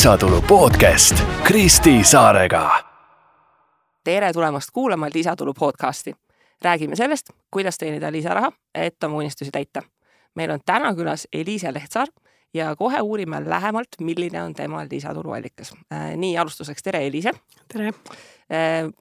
lisatulu 0.00 0.42
podcast 0.42 1.24
Kristi 1.44 2.04
Saarega. 2.04 2.70
tere 4.04 4.32
tulemast 4.32 4.68
kuulama 4.72 5.06
Lisatulu 5.14 5.54
podcasti. 5.54 6.14
räägime 6.62 6.96
sellest, 6.96 7.30
kuidas 7.50 7.78
teenida 7.78 8.12
lisaraha, 8.12 8.52
et 8.74 9.04
oma 9.04 9.16
unistusi 9.16 9.50
täita. 9.50 9.82
meil 10.34 10.50
on 10.50 10.60
täna 10.66 10.94
külas 10.94 11.28
Eliise 11.32 11.74
Lehtsaar 11.74 12.06
ja 12.54 12.76
kohe 12.76 13.00
uurime 13.00 13.42
lähemalt, 13.44 13.88
milline 14.00 14.42
on 14.42 14.54
tema 14.54 14.86
lisatuluallikas. 14.90 15.74
nii 16.16 16.38
alustuseks, 16.38 16.82
tere, 16.82 17.06
Eliise. 17.06 17.30
tere. 17.72 17.92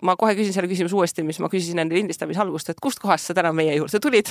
ma 0.01 0.15
kohe 0.15 0.35
küsin 0.35 0.53
selle 0.53 0.67
küsimuse 0.67 0.95
uuesti, 0.95 1.23
mis 1.23 1.39
ma 1.39 1.47
küsisin 1.47 1.79
enne 1.79 1.95
lindistamise 1.95 2.41
algust, 2.41 2.69
et 2.69 2.79
kustkohast 2.81 3.25
sa 3.25 3.33
täna 3.33 3.53
meie 3.53 3.75
juurde 3.75 3.99
tulid? 3.99 4.27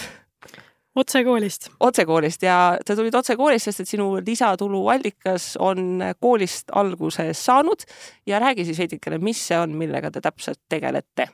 Otse 0.99 1.25
koolist. 1.25 1.71
otse 1.81 2.05
koolist 2.07 2.43
ja 2.43 2.59
sa 2.87 2.97
tulid 2.97 3.15
otse 3.15 3.37
koolist, 3.37 3.71
sest 3.71 3.85
et 3.85 3.89
sinu 3.89 4.11
lisatuluallikas 4.27 5.57
on 5.63 6.03
koolist 6.21 6.73
alguse 6.73 7.31
saanud 7.33 7.87
ja 8.27 8.41
räägi 8.43 8.65
siis 8.69 8.79
veidikene, 8.79 9.19
mis 9.23 9.47
see 9.49 9.59
on, 9.59 9.77
millega 9.79 10.11
te 10.11 10.21
täpselt 10.25 10.61
tegelete? 10.69 11.29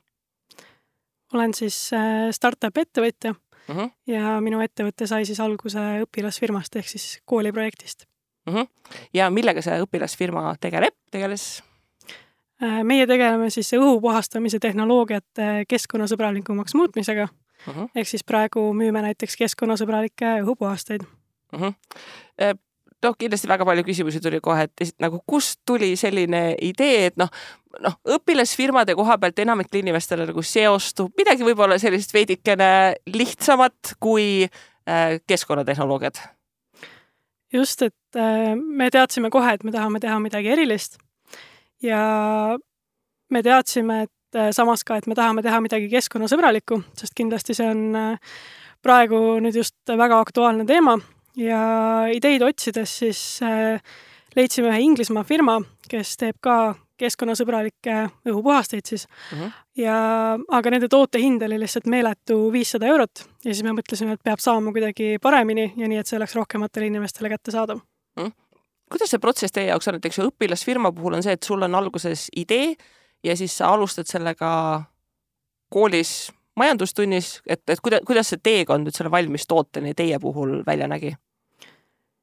olen 1.35 1.55
siis 1.55 1.77
äh, 1.93 2.31
startup 2.31 2.77
ettevõtja 2.79 3.33
mm 3.33 3.77
-hmm. 3.77 3.91
ja 4.07 4.41
minu 4.41 4.61
ettevõte 4.61 5.07
sai 5.07 5.27
siis 5.27 5.41
alguse 5.41 5.79
õpilasfirmast 6.07 6.77
ehk 6.77 6.89
siis 6.89 7.21
kooliprojektist 7.25 8.07
mm. 8.47 8.55
-hmm. 8.55 8.67
ja 9.15 9.31
millega 9.31 9.63
see 9.63 9.81
õpilasfirma 9.83 10.57
tegeleb, 10.61 10.95
tegeles? 11.11 11.63
Äh, 12.63 12.85
meie 12.85 13.07
tegeleme 13.07 13.51
siis 13.51 13.73
õhu 13.73 14.01
puhastamise 14.01 14.59
tehnoloogiate 14.59 15.65
keskkonnasõbralikumaks 15.69 16.75
muutmisega 16.75 17.29
uh. 17.67 17.73
Mhm. 17.73 17.81
-huh. 17.81 17.89
ehk 17.95 18.09
siis 18.09 18.25
praegu 18.25 18.73
müüme 18.77 19.03
näiteks 19.03 19.37
keskkonnasõbralikke 19.37 20.39
õhupuhasteid 20.43 21.03
uh. 21.05 21.61
-huh. 21.61 21.75
noh, 23.03 23.17
kindlasti 23.19 23.49
väga 23.49 23.65
palju 23.65 23.85
küsimusi 23.85 24.21
tuli 24.21 24.41
kohe, 24.41 24.69
et 24.81 24.95
nagu 25.01 25.21
kust 25.27 25.61
tuli 25.67 25.97
selline 25.97 26.57
idee, 26.63 27.07
et 27.07 27.17
noh, 27.17 27.31
noh, 27.81 27.99
õpilasfirmade 28.17 28.95
koha 28.95 29.19
pealt 29.19 29.39
enamikele 29.39 29.83
inimestele 29.83 30.27
nagu 30.27 30.43
seostub 30.43 31.13
midagi 31.19 31.45
võib-olla 31.45 31.79
sellist 31.79 32.15
veidikene 32.15 32.95
lihtsamat 33.07 33.97
kui 34.01 34.45
äh, 34.45 35.21
keskkonnatehnoloogiad. 35.27 36.21
just, 37.53 37.83
et 37.83 38.17
äh, 38.17 38.55
me 38.57 38.91
teadsime 38.91 39.31
kohe, 39.31 39.55
et 39.55 39.65
me 39.65 39.73
tahame 39.73 40.01
teha 40.01 40.19
midagi 40.21 40.49
erilist 40.49 40.99
ja 41.83 42.59
me 43.31 43.43
teadsime, 43.43 44.03
et 44.03 44.13
samas 44.53 44.85
ka, 44.85 44.99
et 44.99 45.07
me 45.07 45.15
tahame 45.15 45.43
teha 45.43 45.61
midagi 45.65 45.89
keskkonnasõbralikku, 45.93 46.81
sest 46.99 47.15
kindlasti 47.17 47.57
see 47.57 47.69
on 47.71 47.99
äh, 47.99 48.33
praegu 48.85 49.39
nüüd 49.43 49.57
just 49.57 49.77
väga 49.89 50.21
aktuaalne 50.21 50.67
teema 50.69 50.99
ja 51.41 51.61
ideid 52.13 52.43
otsides 52.47 52.99
siis 53.03 53.21
äh, 53.43 53.81
leidsime 54.37 54.71
ühe 54.73 54.83
Inglismaa 54.85 55.25
firma, 55.27 55.61
kes 55.91 56.17
teeb 56.21 56.41
ka 56.45 56.75
keskkonnasõbralikke 57.01 57.97
õhupuhasteid 58.29 58.87
siis 58.87 59.07
mm. 59.09 59.39
-hmm. 59.39 59.53
ja, 59.83 59.97
aga 60.59 60.71
nende 60.71 60.89
toote 60.89 61.19
hind 61.19 61.43
oli 61.43 61.59
lihtsalt 61.59 61.89
meeletu 61.91 62.53
viissada 62.53 62.87
eurot 62.87 63.25
ja 63.45 63.51
siis 63.51 63.63
me 63.67 63.75
mõtlesime, 63.75 64.15
et 64.15 64.23
peab 64.23 64.43
saama 64.43 64.73
kuidagi 64.73 65.17
paremini 65.23 65.73
ja 65.77 65.89
nii, 65.89 65.99
et 65.99 66.07
see 66.07 66.19
oleks 66.19 66.37
rohkematele 66.39 66.87
inimestele 66.87 67.29
kättesaadav 67.29 67.79
mm. 67.79 68.23
-hmm. 68.23 68.33
kuidas 68.91 69.11
see 69.11 69.19
protsess 69.19 69.53
teie 69.53 69.73
jaoks 69.73 69.89
on, 69.89 69.99
et 69.99 70.05
eks 70.05 70.19
ju 70.19 70.29
õpilasfirma 70.31 70.93
puhul 70.95 71.19
on 71.19 71.23
see, 71.23 71.33
et 71.33 71.43
sul 71.43 71.63
on 71.63 71.75
alguses 71.75 72.29
idee 72.37 72.77
ja 73.25 73.37
siis 73.37 73.57
sa 73.59 73.73
alustad 73.75 74.09
sellega 74.11 74.51
koolis 75.73 76.33
majandustunnis, 76.57 77.41
et, 77.47 77.63
et 77.69 77.81
kuidas, 77.83 78.05
kuidas 78.07 78.31
see 78.31 78.43
teekond 78.43 78.87
nüüd 78.87 78.97
selle 78.97 79.11
valmis 79.11 79.47
tooteni 79.51 79.95
teie 79.99 80.21
puhul 80.23 80.61
välja 80.67 80.89
nägi? 80.91 81.15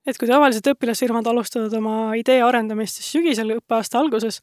et 0.08 0.18
kui 0.18 0.26
tavaliselt 0.26 0.66
õpilasfirmad 0.72 1.28
alustavad 1.30 1.74
oma 1.78 2.16
idee 2.18 2.40
arendamist 2.42 2.98
siis 2.98 3.12
sügisel 3.14 3.54
õppeaasta 3.60 4.00
alguses, 4.00 4.40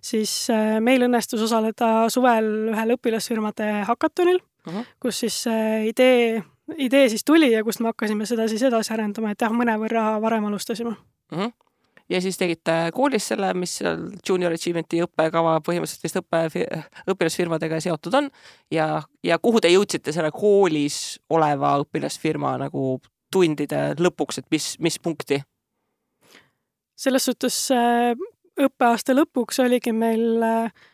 siis 0.00 0.32
äh, 0.52 0.78
meil 0.80 1.04
õnnestus 1.04 1.42
osaleda 1.44 2.08
suvel 2.12 2.48
ühel 2.72 2.94
õpilasfirmade 2.94 3.68
hakatonil 3.90 4.40
uh, 4.40 4.72
-huh. 4.72 4.86
kus 5.00 5.20
siis 5.24 5.42
idee, 5.88 6.40
idee 6.76 7.08
siis 7.12 7.24
tuli 7.24 7.52
ja 7.52 7.64
kust 7.64 7.80
me 7.80 7.92
hakkasime 7.92 8.26
seda 8.26 8.48
siis 8.48 8.62
edasi 8.62 8.94
arendama, 8.94 9.34
et 9.34 9.44
jah, 9.44 9.52
mõnevõrra 9.52 10.20
varem 10.22 10.48
alustasime 10.48 10.96
uh. 10.96 11.38
-huh 11.38 11.52
ja 12.12 12.20
siis 12.20 12.38
tegite 12.38 12.74
koolis 12.94 13.30
selle, 13.32 13.52
mis 13.58 13.78
seal 13.80 14.04
junior 14.28 14.52
achievement'i 14.52 15.00
õppekava 15.06 15.56
põhimõtteliselt 15.64 16.04
vist 16.04 16.20
õppe, 16.20 16.66
õpilasfirmadega 17.14 17.80
seotud 17.84 18.18
on 18.20 18.28
ja, 18.72 19.02
ja 19.24 19.38
kuhu 19.42 19.62
te 19.62 19.72
jõudsite 19.72 20.12
selle 20.12 20.30
koolis 20.34 20.98
oleva 21.32 21.78
õpilasfirma 21.84 22.58
nagu 22.66 23.00
tundide 23.32 23.94
lõpuks, 23.98 24.42
et 24.42 24.50
mis, 24.52 24.74
mis 24.78 24.98
punkti? 25.00 25.40
selles 27.02 27.24
suhtes 27.26 27.56
äh, 27.74 28.12
õppeaasta 28.60 29.16
lõpuks 29.16 29.58
oligi 29.64 29.94
meil 29.96 30.44
äh, 30.46 30.84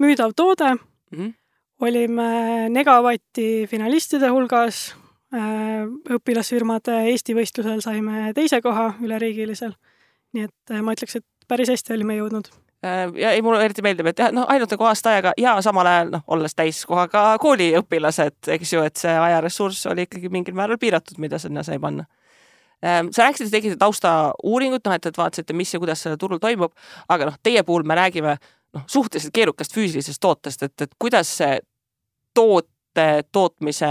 müüdav 0.00 0.32
toode 0.36 0.74
mm, 0.74 1.18
-hmm. 1.18 1.34
olime 1.84 2.68
Negavati 2.72 3.66
finalistide 3.70 4.30
hulgas, 4.32 4.94
äh, 5.34 5.84
õpilasfirmade 6.16 7.02
Eesti 7.12 7.36
võistlusel 7.36 7.82
saime 7.84 8.32
teise 8.34 8.62
koha 8.62 8.94
üleriigilisel. 9.02 9.74
Nii 10.38 10.48
et 10.48 10.78
ma 10.84 10.94
ütleks, 10.94 11.18
et 11.18 11.50
päris 11.50 11.70
hästi 11.72 11.96
olime 11.98 12.16
jõudnud 12.18 12.50
ja 13.18 13.30
ei, 13.30 13.42
mulle 13.42 13.64
eriti 13.64 13.82
meeldib, 13.82 14.06
et 14.12 14.20
jah, 14.22 14.30
noh, 14.34 14.46
ainult 14.50 14.70
nagu 14.70 14.86
aasta 14.86 15.10
ajaga 15.10 15.32
ja 15.40 15.56
samal 15.64 15.88
ajal 15.90 16.12
noh, 16.12 16.22
olles 16.34 16.54
täiskohaga 16.54 17.22
kooliõpilased, 17.42 18.38
eks 18.54 18.72
ju, 18.72 18.84
et 18.86 19.00
see 19.00 19.14
ajaressurss 19.18 19.88
oli 19.90 20.06
ikkagi 20.06 20.30
mingil 20.32 20.54
määral 20.58 20.78
piiratud, 20.78 21.18
mida 21.18 21.40
sinna 21.42 21.64
sai 21.66 21.80
panna. 21.82 22.06
sa 22.80 23.24
rääkisid, 23.24 23.50
tegite 23.50 23.76
taustauuringut, 23.80 24.84
noh, 24.86 24.94
et, 24.94 25.06
et 25.10 25.18
vaatasite, 25.18 25.56
mis 25.58 25.74
ja 25.74 25.80
kuidas 25.82 26.04
sellel 26.04 26.20
turul 26.22 26.38
toimub, 26.38 26.72
aga 27.08 27.32
noh, 27.32 27.40
teie 27.42 27.62
puhul 27.66 27.82
me 27.82 27.98
räägime 27.98 28.36
noh, 28.38 28.84
suhteliselt 28.86 29.34
keerukast 29.34 29.74
füüsilisest 29.74 30.22
tootest, 30.22 30.62
et, 30.62 30.86
et 30.86 30.94
kuidas 30.98 31.34
see 31.40 31.58
toote 32.34 33.08
tootmise 33.32 33.90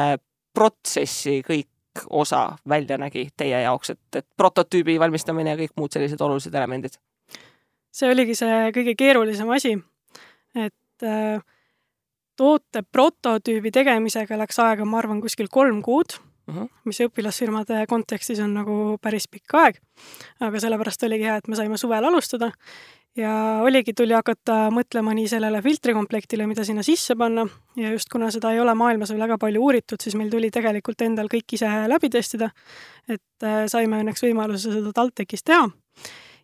protsessi 0.56 1.41
kõik 1.44 1.68
osa 2.09 2.58
välja 2.69 2.97
nägi 2.97 3.28
teie 3.38 3.62
jaoks, 3.63 3.94
et, 3.96 4.02
et 4.16 4.28
prototüübi 4.38 5.00
valmistamine 5.00 5.53
ja 5.53 5.59
kõik 5.59 5.75
muud 5.78 5.94
sellised 5.94 6.22
olulised 6.22 6.56
elemendid? 6.56 6.97
See 7.94 8.09
oligi 8.12 8.35
see 8.38 8.72
kõige 8.75 8.94
keerulisem 8.97 9.50
asi, 9.56 9.74
et 10.56 11.06
äh, 11.06 11.41
toote 12.38 12.84
prototüübi 12.91 13.72
tegemisega 13.74 14.38
läks 14.38 14.59
aega, 14.62 14.86
ma 14.86 15.02
arvan, 15.02 15.22
kuskil 15.24 15.50
kolm 15.52 15.81
kuud 15.86 16.19
uh, 16.47 16.56
-huh. 16.56 16.68
mis 16.85 17.02
õpilasfirmade 17.06 17.85
kontekstis 17.88 18.40
on 18.40 18.53
nagu 18.53 18.97
päris 19.02 19.28
pikk 19.28 19.53
aeg. 19.53 19.81
aga 20.40 20.59
sellepärast 20.59 21.03
oligi 21.03 21.24
hea, 21.24 21.35
et 21.38 21.47
me 21.47 21.56
saime 21.56 21.78
suvel 21.78 22.06
alustada 22.06 22.52
ja 23.18 23.31
oligi, 23.66 23.94
tuli 23.94 24.13
hakata 24.13 24.68
mõtlema 24.74 25.13
nii 25.18 25.28
sellele 25.28 25.62
filtrikomplektile, 25.66 26.47
mida 26.47 26.63
sinna 26.68 26.84
sisse 26.86 27.16
panna 27.16 27.47
ja 27.75 27.91
just 27.91 28.12
kuna 28.13 28.30
seda 28.31 28.52
ei 28.53 28.59
ole 28.59 28.75
maailmas 28.78 29.12
veel 29.13 29.24
väga 29.25 29.38
palju 29.41 29.63
uuritud, 29.63 30.02
siis 30.03 30.16
meil 30.16 30.30
tuli 30.30 30.52
tegelikult 30.53 31.02
endal 31.02 31.30
kõik 31.31 31.57
ise 31.57 31.72
läbi 31.88 32.09
testida. 32.13 32.50
et 33.07 33.44
äh, 33.44 33.66
saime 33.68 34.02
õnneks 34.03 34.24
võimaluse 34.24 34.74
seda 34.74 34.94
TalTechis 34.94 35.44
teha 35.44 35.68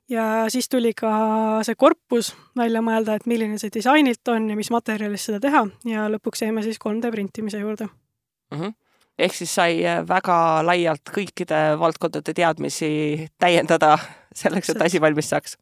ja 0.09 0.45
siis 0.49 0.69
tuli 0.69 0.93
ka 0.93 1.61
see 1.63 1.75
korpus 1.75 2.33
välja 2.57 2.81
mõelda, 2.81 3.15
et 3.15 3.25
milline 3.29 3.57
see 3.61 3.73
disainilt 3.73 4.27
on 4.33 4.49
ja 4.49 4.55
mis 4.59 4.71
materjalist 4.73 5.29
seda 5.29 5.39
teha 5.43 5.65
ja 5.89 6.07
lõpuks 6.11 6.45
jäime 6.45 6.63
siis 6.65 6.79
3D 6.83 7.11
printimise 7.11 7.59
juurde 7.59 7.85
mm. 7.85 8.59
-hmm. 8.59 8.73
Ehk 9.19 9.35
siis 9.35 9.53
sai 9.55 9.83
äh, 9.85 10.01
väga 10.07 10.37
laialt 10.65 11.13
kõikide 11.13 11.61
valdkondade 11.79 12.33
teadmisi 12.33 13.29
täiendada 13.39 13.97
selleks, 14.35 14.73
et 14.73 14.81
asi 14.81 15.01
valmis 15.01 15.29
saaks 15.29 15.57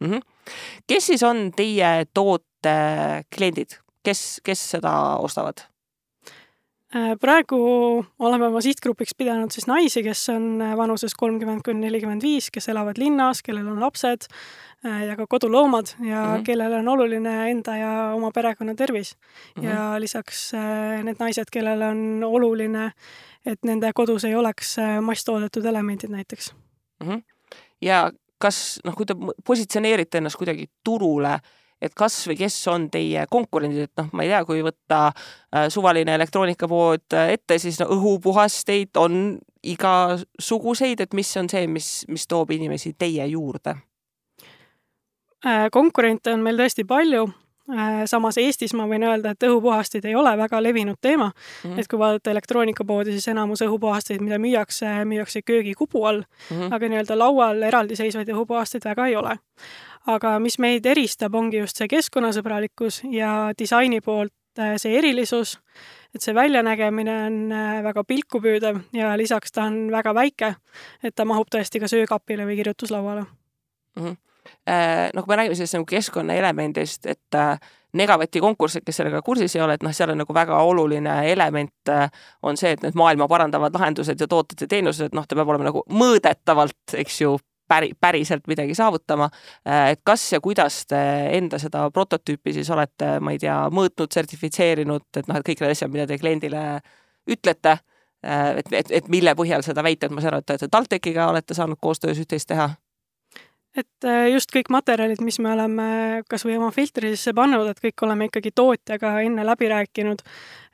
mm. 0.00 0.10
-hmm. 0.10 0.20
kes 0.86 1.06
siis 1.12 1.22
on 1.22 1.50
teie 1.56 2.06
toote 2.14 2.76
kliendid, 3.34 3.78
kes, 4.02 4.40
kes 4.44 4.70
seda 4.76 5.16
ostavad? 5.22 5.66
Äh, 6.96 7.12
praegu 7.20 7.58
oleme 8.24 8.46
oma 8.48 8.60
sihtgrupiks 8.64 9.12
pidanud 9.18 9.52
siis 9.52 9.66
naisi, 9.68 10.00
kes 10.06 10.22
on 10.32 10.62
äh, 10.64 10.72
vanuses 10.78 11.12
kolmkümmend 11.18 11.64
kuni 11.66 11.82
nelikümmend 11.82 12.24
viis, 12.24 12.48
kes 12.54 12.70
elavad 12.72 12.96
linnas, 13.00 13.42
kellel 13.44 13.66
on 13.68 13.82
lapsed 13.82 14.24
äh, 14.28 15.02
ja 15.10 15.16
ka 15.18 15.26
koduloomad 15.28 15.92
ja 15.98 16.22
mm 16.22 16.30
-hmm. 16.30 16.44
kellele 16.46 16.78
on 16.80 16.88
oluline 16.88 17.34
enda 17.50 17.76
ja 17.76 17.92
oma 18.14 18.30
perekonna 18.30 18.74
tervis 18.74 19.16
mm. 19.16 19.62
-hmm. 19.62 19.66
ja 19.68 20.00
lisaks 20.00 20.52
need 21.02 21.16
naised, 21.18 21.52
kellele 21.52 21.86
on 21.86 22.24
oluline, 22.24 22.92
et 23.46 23.58
nende 23.64 23.90
kodus 23.94 24.24
ei 24.24 24.34
oleks 24.34 24.76
masstoodetud 25.00 25.64
elemendid 25.64 26.10
näiteks 26.10 26.54
mm. 27.00 27.08
-hmm. 27.08 27.22
ja 27.80 28.12
kas 28.38 28.80
noh, 28.84 28.94
kui 28.94 29.06
te 29.06 29.14
positsioneerite 29.44 30.18
ennast 30.18 30.36
kuidagi 30.36 30.66
turule, 30.84 31.38
et 31.82 31.94
kas 31.94 32.16
või 32.28 32.38
kes 32.40 32.56
on 32.72 32.88
teie 32.92 33.26
konkurendid, 33.30 33.88
et 33.88 34.00
noh, 34.00 34.08
ma 34.16 34.24
ei 34.24 34.32
tea, 34.32 34.42
kui 34.48 34.62
võtta 34.64 35.00
äh, 35.10 35.66
suvaline 35.72 36.14
elektroonikapood 36.16 37.16
äh, 37.16 37.34
ette, 37.36 37.58
siis 37.62 37.80
no 37.82 37.88
õhupuhasteid 37.96 38.96
on 39.00 39.36
igasuguseid, 39.66 41.02
et 41.04 41.16
mis 41.16 41.32
on 41.36 41.50
see, 41.52 41.66
mis, 41.68 41.90
mis 42.08 42.26
toob 42.30 42.54
inimesi 42.56 42.94
teie 42.98 43.26
juurde? 43.32 43.76
Äh, 45.46 45.66
konkurente 45.72 46.32
on 46.32 46.46
meil 46.46 46.58
tõesti 46.60 46.86
palju 46.88 47.26
samas 48.06 48.36
Eestis 48.38 48.70
ma 48.78 48.84
võin 48.86 49.02
öelda, 49.02 49.32
et 49.34 49.42
õhupuhastid 49.42 50.04
ei 50.06 50.14
ole 50.14 50.30
väga 50.38 50.60
levinud 50.62 51.00
teema 51.02 51.32
mm. 51.32 51.70
-hmm. 51.70 51.80
et 51.80 51.88
kui 51.90 51.98
vaadata 51.98 52.30
elektroonikapoodi, 52.30 53.10
siis 53.10 53.28
enamus 53.28 53.64
õhupuhasteid, 53.66 54.22
mida 54.22 54.38
müüakse, 54.38 54.86
müüakse 55.04 55.42
köögikupu 55.42 56.04
all 56.04 56.22
mm, 56.22 56.56
-hmm. 56.56 56.74
aga 56.74 56.88
nii-öelda 56.88 57.18
laual 57.18 57.62
eraldiseisvaid 57.62 58.30
õhupuhasteid 58.30 58.84
väga 58.84 59.06
ei 59.06 59.16
ole 59.16 59.38
aga 60.06 60.36
mis 60.42 60.58
meid 60.62 60.86
eristab, 60.86 61.34
ongi 61.34 61.60
just 61.62 61.80
see 61.80 61.88
keskkonnasõbralikkus 61.90 63.02
ja 63.12 63.52
disaini 63.58 64.00
poolt 64.04 64.34
äh, 64.60 64.76
see 64.80 64.96
erilisus, 64.98 65.56
et 66.14 66.24
see 66.24 66.34
väljanägemine 66.34 67.16
on 67.28 67.40
äh, 67.52 67.80
väga 67.86 68.04
pilkupüüdev 68.04 68.84
ja 68.96 69.14
lisaks 69.18 69.52
ta 69.52 69.66
on 69.70 69.86
väga 69.92 70.14
väike, 70.14 70.54
et 71.02 71.16
ta 71.16 71.26
mahub 71.28 71.50
tõesti 71.52 71.82
ka 71.82 71.90
söökapile 71.90 72.46
või 72.48 72.60
kirjutuslauale 72.62 73.26
mm. 73.26 74.04
-hmm. 74.04 74.16
No 75.14 75.22
kui 75.22 75.32
me 75.32 75.36
räägime 75.36 75.54
sellest 75.58 75.74
nagu 75.74 75.84
keskkonnaelemendist, 75.90 77.06
et 77.06 77.34
Negavati 77.96 78.40
konkursid, 78.40 78.84
kes 78.86 78.96
sellega 79.00 79.22
kursis 79.22 79.56
ei 79.56 79.62
ole, 79.62 79.74
et 79.74 79.82
noh, 79.82 79.92
seal 79.94 80.10
on 80.12 80.18
nagu 80.20 80.34
väga 80.34 80.58
oluline 80.68 81.14
element 81.32 81.90
on 82.42 82.56
see, 82.56 82.74
et 82.76 82.82
need 82.84 82.94
maailma 82.98 83.28
parandavad 83.28 83.74
lahendused 83.74 84.20
ja 84.20 84.28
tooted 84.28 84.60
ja 84.60 84.68
teenused, 84.68 85.14
noh, 85.16 85.26
ta 85.26 85.38
peab 85.38 85.48
olema 85.48 85.70
nagu 85.70 85.82
mõõdetavalt, 85.88 86.96
eks 87.02 87.20
ju, 87.20 87.36
päri, 87.68 87.92
päriselt 88.00 88.46
midagi 88.48 88.74
saavutama. 88.74 89.28
Äh, 89.68 89.90
et 89.94 90.00
kas 90.04 90.24
ja 90.32 90.40
kuidas 90.40 90.84
te 90.86 91.00
enda 91.38 91.58
seda 91.62 91.86
prototüüpi 91.90 92.54
siis 92.56 92.70
olete, 92.70 93.16
ma 93.20 93.34
ei 93.34 93.42
tea, 93.42 93.58
mõõtnud, 93.72 94.12
sertifitseerinud, 94.14 95.08
et 95.16 95.28
noh, 95.28 95.40
et 95.40 95.46
kõik 95.50 95.62
need 95.62 95.76
asjad, 95.76 95.92
mida 95.92 96.06
te 96.06 96.18
kliendile 96.20 96.64
ütlete, 97.30 97.78
äh, 98.24 98.48
et, 98.62 98.72
et, 98.72 98.92
et 99.00 99.12
mille 99.12 99.34
põhjal 99.38 99.64
seda 99.66 99.84
väita, 99.86 100.06
et 100.06 100.16
ma 100.16 100.24
saan 100.24 100.36
aru, 100.36 100.44
et 100.46 100.66
te 100.66 100.70
TalTechiga 100.72 101.30
olete 101.32 101.56
saanud 101.58 101.80
koostöös 101.80 102.20
üht-teist 102.22 102.50
teha? 102.52 102.74
et 103.76 104.06
äh, 104.08 104.30
just 104.32 104.52
kõik 104.54 104.70
materjalid, 104.72 105.20
mis 105.20 105.36
me 105.44 105.50
oleme 105.52 105.88
kas 106.30 106.46
või 106.46 106.56
oma 106.56 106.70
filtri 106.72 107.10
sisse 107.12 107.34
pannud, 107.36 107.68
et 107.68 107.80
kõik 107.82 108.06
oleme 108.06 108.30
ikkagi 108.30 108.54
tootjaga 108.56 109.18
enne 109.26 109.44
läbi 109.44 109.68
rääkinud, 109.68 110.22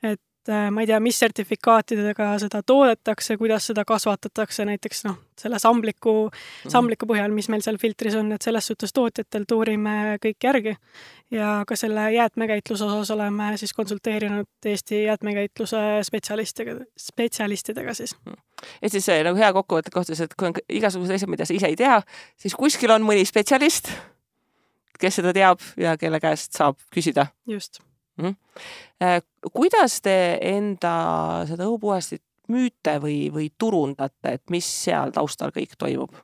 et 0.07 0.23
ma 0.49 0.83
ei 0.83 0.89
tea, 0.91 0.99
mis 1.03 1.19
sertifikaatidega 1.23 2.33
seda 2.43 2.63
toodetakse, 2.67 3.37
kuidas 3.39 3.69
seda 3.71 3.85
kasvatatakse, 3.87 4.65
näiteks 4.67 5.05
noh, 5.07 5.19
selle 5.39 5.59
sambliku, 5.63 6.15
mhm. 6.29 6.73
sambliku 6.73 7.07
põhjal, 7.11 7.35
mis 7.35 7.49
meil 7.53 7.63
seal 7.65 7.79
filtris 7.83 8.17
on, 8.19 8.33
et 8.35 8.43
selles 8.43 8.67
suhtes 8.71 8.95
tootjatelt 8.97 9.55
uurime 9.55 10.17
kõik 10.23 10.49
järgi. 10.49 10.77
ja 11.33 11.63
ka 11.67 11.77
selle 11.77 12.11
jäätmekäitluse 12.13 12.85
osas 12.85 13.11
oleme 13.11 13.53
siis 13.57 13.73
konsulteerinud 13.73 14.49
Eesti 14.67 15.05
jäätmekäitluse 15.05 15.79
spetsialistidega, 16.03 16.85
spetsialistidega 16.99 17.95
siis. 17.95 18.17
Mhm. 18.27 18.35
et 18.83 18.93
siis 18.93 19.07
nagu 19.25 19.39
hea 19.39 19.53
kokkuvõtte 19.53 19.95
kohta, 19.95 20.19
et 20.23 20.35
kui 20.35 20.49
on 20.49 20.59
igasugused 20.69 21.15
asjad, 21.15 21.31
mida 21.31 21.47
sa 21.47 21.55
ise 21.55 21.71
ei 21.71 21.77
tea, 21.77 22.03
siis 22.37 22.55
kuskil 22.55 22.91
on 22.91 23.07
mõni 23.07 23.25
spetsialist, 23.27 23.95
kes 24.99 25.23
seda 25.23 25.33
teab 25.33 25.63
ja 25.77 25.97
kelle 25.97 26.21
käest 26.21 26.53
saab 26.59 26.77
küsida. 26.95 27.27
just 27.47 27.81
mm. 28.21 28.35
kuidas 29.53 30.01
te 30.03 30.39
enda 30.41 30.93
seda 31.49 31.67
õhupuhastit 31.69 32.23
müüte 32.53 32.99
või, 33.03 33.31
või 33.33 33.49
turundate, 33.59 34.37
et 34.37 34.43
mis 34.51 34.67
seal 34.85 35.15
taustal 35.15 35.55
kõik 35.55 35.77
toimub? 35.79 36.15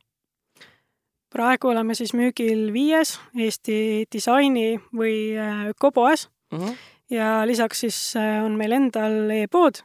praegu 1.33 1.69
oleme 1.69 1.95
siis 1.95 2.15
müügil 2.17 2.71
viies 2.73 3.19
Eesti 3.37 4.07
disaini 4.13 4.79
või 4.97 5.37
äh, 5.37 5.67
ökopoes 5.75 6.29
mm 6.53 6.59
-hmm. 6.59 6.77
ja 7.11 7.47
lisaks 7.47 7.81
siis 7.85 8.17
äh, 8.17 8.45
on 8.45 8.57
meil 8.57 8.73
endal 8.73 9.31
e-pood 9.31 9.83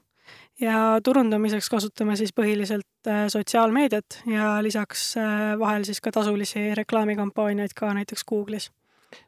ja 0.61 0.99
turundamiseks 1.03 1.69
kasutame 1.69 2.15
siis 2.15 2.31
põhiliselt 2.33 3.09
sotsiaalmeediat 3.27 4.21
ja 4.25 4.63
lisaks 4.63 5.15
vahel 5.59 5.83
siis 5.83 6.01
ka 6.01 6.11
tasulisi 6.11 6.75
reklaamikampaaniaid 6.75 7.73
ka 7.75 7.93
näiteks 7.93 8.23
Google'is 8.31 8.69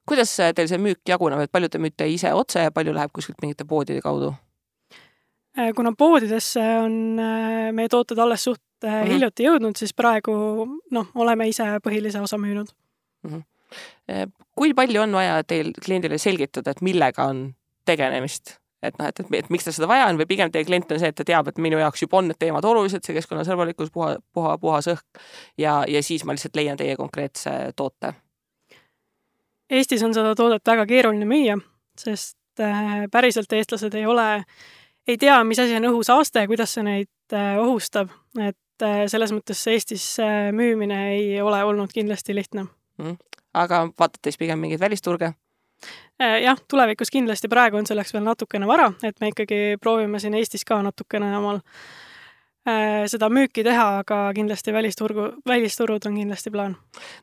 kuidas 0.08 0.36
teil 0.56 0.68
see 0.70 0.82
müük 0.82 1.02
jaguneb, 1.08 1.46
et 1.46 1.52
palju 1.52 1.70
te 1.70 1.82
müüte 1.82 2.08
ise 2.10 2.34
otse 2.34 2.68
ja 2.68 2.72
palju 2.72 2.94
läheb 2.96 3.14
kuskilt 3.14 3.42
mingite 3.42 3.68
poodide 3.70 4.02
kaudu? 4.02 4.34
Äh, 5.58 5.72
kuna 5.76 5.94
poodidesse 5.98 6.64
on 6.84 7.20
äh, 7.20 7.72
meie 7.74 7.90
tooted 7.90 8.20
alles 8.20 8.44
suht 8.44 8.62
mm 8.84 8.90
-hmm. 8.90 9.08
hiljuti 9.14 9.44
jõudnud, 9.44 9.78
siis 9.78 9.94
praegu 9.94 10.34
noh, 10.92 11.08
oleme 11.16 11.48
ise 11.48 11.64
põhilise 11.84 12.22
osa 12.22 12.38
müünud 12.38 12.68
mm. 13.24 13.32
-hmm. 13.32 14.32
kui 14.56 14.74
palju 14.74 15.02
on 15.02 15.12
vaja 15.12 15.44
teil 15.44 15.72
kliendile 15.86 16.18
selgitada, 16.18 16.72
et 16.72 16.82
millega 16.82 17.24
on 17.24 17.56
tegelemist? 17.86 18.60
et 18.84 19.00
noh, 19.00 19.08
et, 19.08 19.20
et, 19.20 19.34
et 19.40 19.50
miks 19.50 19.64
ta 19.64 19.72
seda 19.72 19.88
vaja 19.88 20.10
on 20.10 20.20
või 20.20 20.28
pigem 20.30 20.52
teie 20.52 20.66
klient 20.66 20.92
on 20.92 21.00
see, 21.00 21.08
et 21.08 21.16
ta 21.16 21.24
teab, 21.24 21.48
et 21.48 21.58
minu 21.58 21.80
jaoks 21.82 22.02
juba 22.02 22.18
on 22.18 22.28
need 22.28 22.40
teemad 22.40 22.66
olulised, 22.66 23.04
see 23.06 23.16
keskkonnasõbralikkus, 23.18 23.92
puha, 23.96 24.16
puha, 24.34 24.58
puhas 24.62 24.88
õhk 24.92 25.24
ja, 25.58 25.84
ja 25.88 26.04
siis 26.04 26.26
ma 26.26 26.36
lihtsalt 26.36 26.56
leian 26.56 26.78
teie 26.78 26.96
konkreetse 27.00 27.56
toote 27.76 28.14
Eestis 29.70 30.04
on 30.06 30.14
seda 30.14 30.36
toodet 30.38 30.66
väga 30.68 30.86
keeruline 30.90 31.26
müüa, 31.30 31.58
sest 31.98 32.62
äh, 32.62 33.06
päriselt 33.12 33.54
eestlased 33.54 33.96
ei 33.98 34.06
ole, 34.06 34.44
ei 35.08 35.18
tea, 35.18 35.40
mis 35.44 35.60
asi 35.62 35.78
on 35.78 35.90
õhusaaste 35.90 36.44
ja 36.44 36.50
kuidas 36.50 36.76
see 36.78 36.86
neid 36.86 37.34
äh, 37.34 37.56
ohustab, 37.62 38.14
et 38.38 38.86
äh, 38.86 39.06
selles 39.12 39.34
mõttes 39.34 39.64
Eestis 39.72 40.06
müümine 40.54 41.00
ei 41.16 41.42
ole 41.42 41.64
olnud 41.66 41.94
kindlasti 41.94 42.36
lihtne. 42.38 42.68
Mm.. 43.02 43.18
aga 43.54 43.88
vaatate 44.00 44.32
siis 44.32 44.40
pigem 44.40 44.62
mingeid 44.62 44.80
välisturge? 44.80 45.34
jah, 46.16 46.60
tulevikus 46.72 47.10
kindlasti, 47.12 47.50
praegu 47.52 47.76
on 47.76 47.86
selleks 47.86 48.14
veel 48.16 48.24
natukene 48.24 48.68
vara, 48.70 48.88
et 49.04 49.18
me 49.20 49.34
ikkagi 49.34 49.76
proovime 49.82 50.22
siin 50.24 50.38
Eestis 50.40 50.64
ka 50.64 50.78
natukene 50.86 51.34
omal 51.36 51.60
Äh, 51.60 52.05
seda 53.12 53.28
müüki 53.30 53.62
teha, 53.66 53.84
aga 54.02 54.20
kindlasti 54.34 54.74
välisturgu, 54.74 55.28
välisturud 55.48 56.08
on 56.10 56.16
kindlasti 56.18 56.52
plaan. 56.52 56.76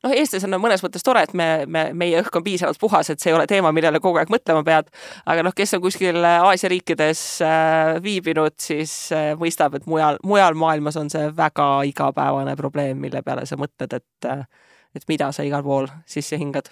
noh, 0.04 0.14
eestlasena 0.14 0.58
on 0.58 0.62
mõnes 0.62 0.84
mõttes 0.84 1.02
tore, 1.02 1.24
et 1.26 1.34
me, 1.34 1.48
me, 1.66 1.84
meie 1.98 2.20
õhk 2.22 2.38
on 2.38 2.44
piisavalt 2.46 2.78
puhas, 2.78 3.10
et 3.10 3.20
see 3.20 3.32
ei 3.32 3.36
ole 3.36 3.48
teema, 3.50 3.72
millele 3.74 4.00
kogu 4.00 4.20
aeg 4.22 4.30
mõtlema 4.30 4.62
pead. 4.66 4.92
aga 5.26 5.42
noh, 5.42 5.54
kes 5.56 5.74
on 5.74 5.82
kuskil 5.82 6.22
Aasia 6.22 6.70
riikides 6.70 7.24
äh, 7.42 7.98
viibinud, 8.02 8.54
siis 8.62 8.94
äh, 9.12 9.32
mõistab, 9.38 9.74
et 9.80 9.86
mujal, 9.90 10.20
mujal 10.22 10.54
maailmas 10.54 11.00
on 11.00 11.10
see 11.10 11.32
väga 11.36 11.70
igapäevane 11.90 12.54
probleem, 12.56 13.02
mille 13.02 13.22
peale 13.26 13.46
sa 13.46 13.58
mõtled, 13.58 13.98
et 13.98 14.30
äh, 14.30 14.46
et 14.94 15.08
mida 15.08 15.30
sa 15.32 15.44
igal 15.46 15.64
pool 15.64 15.88
sisse 16.06 16.38
hingad. 16.38 16.70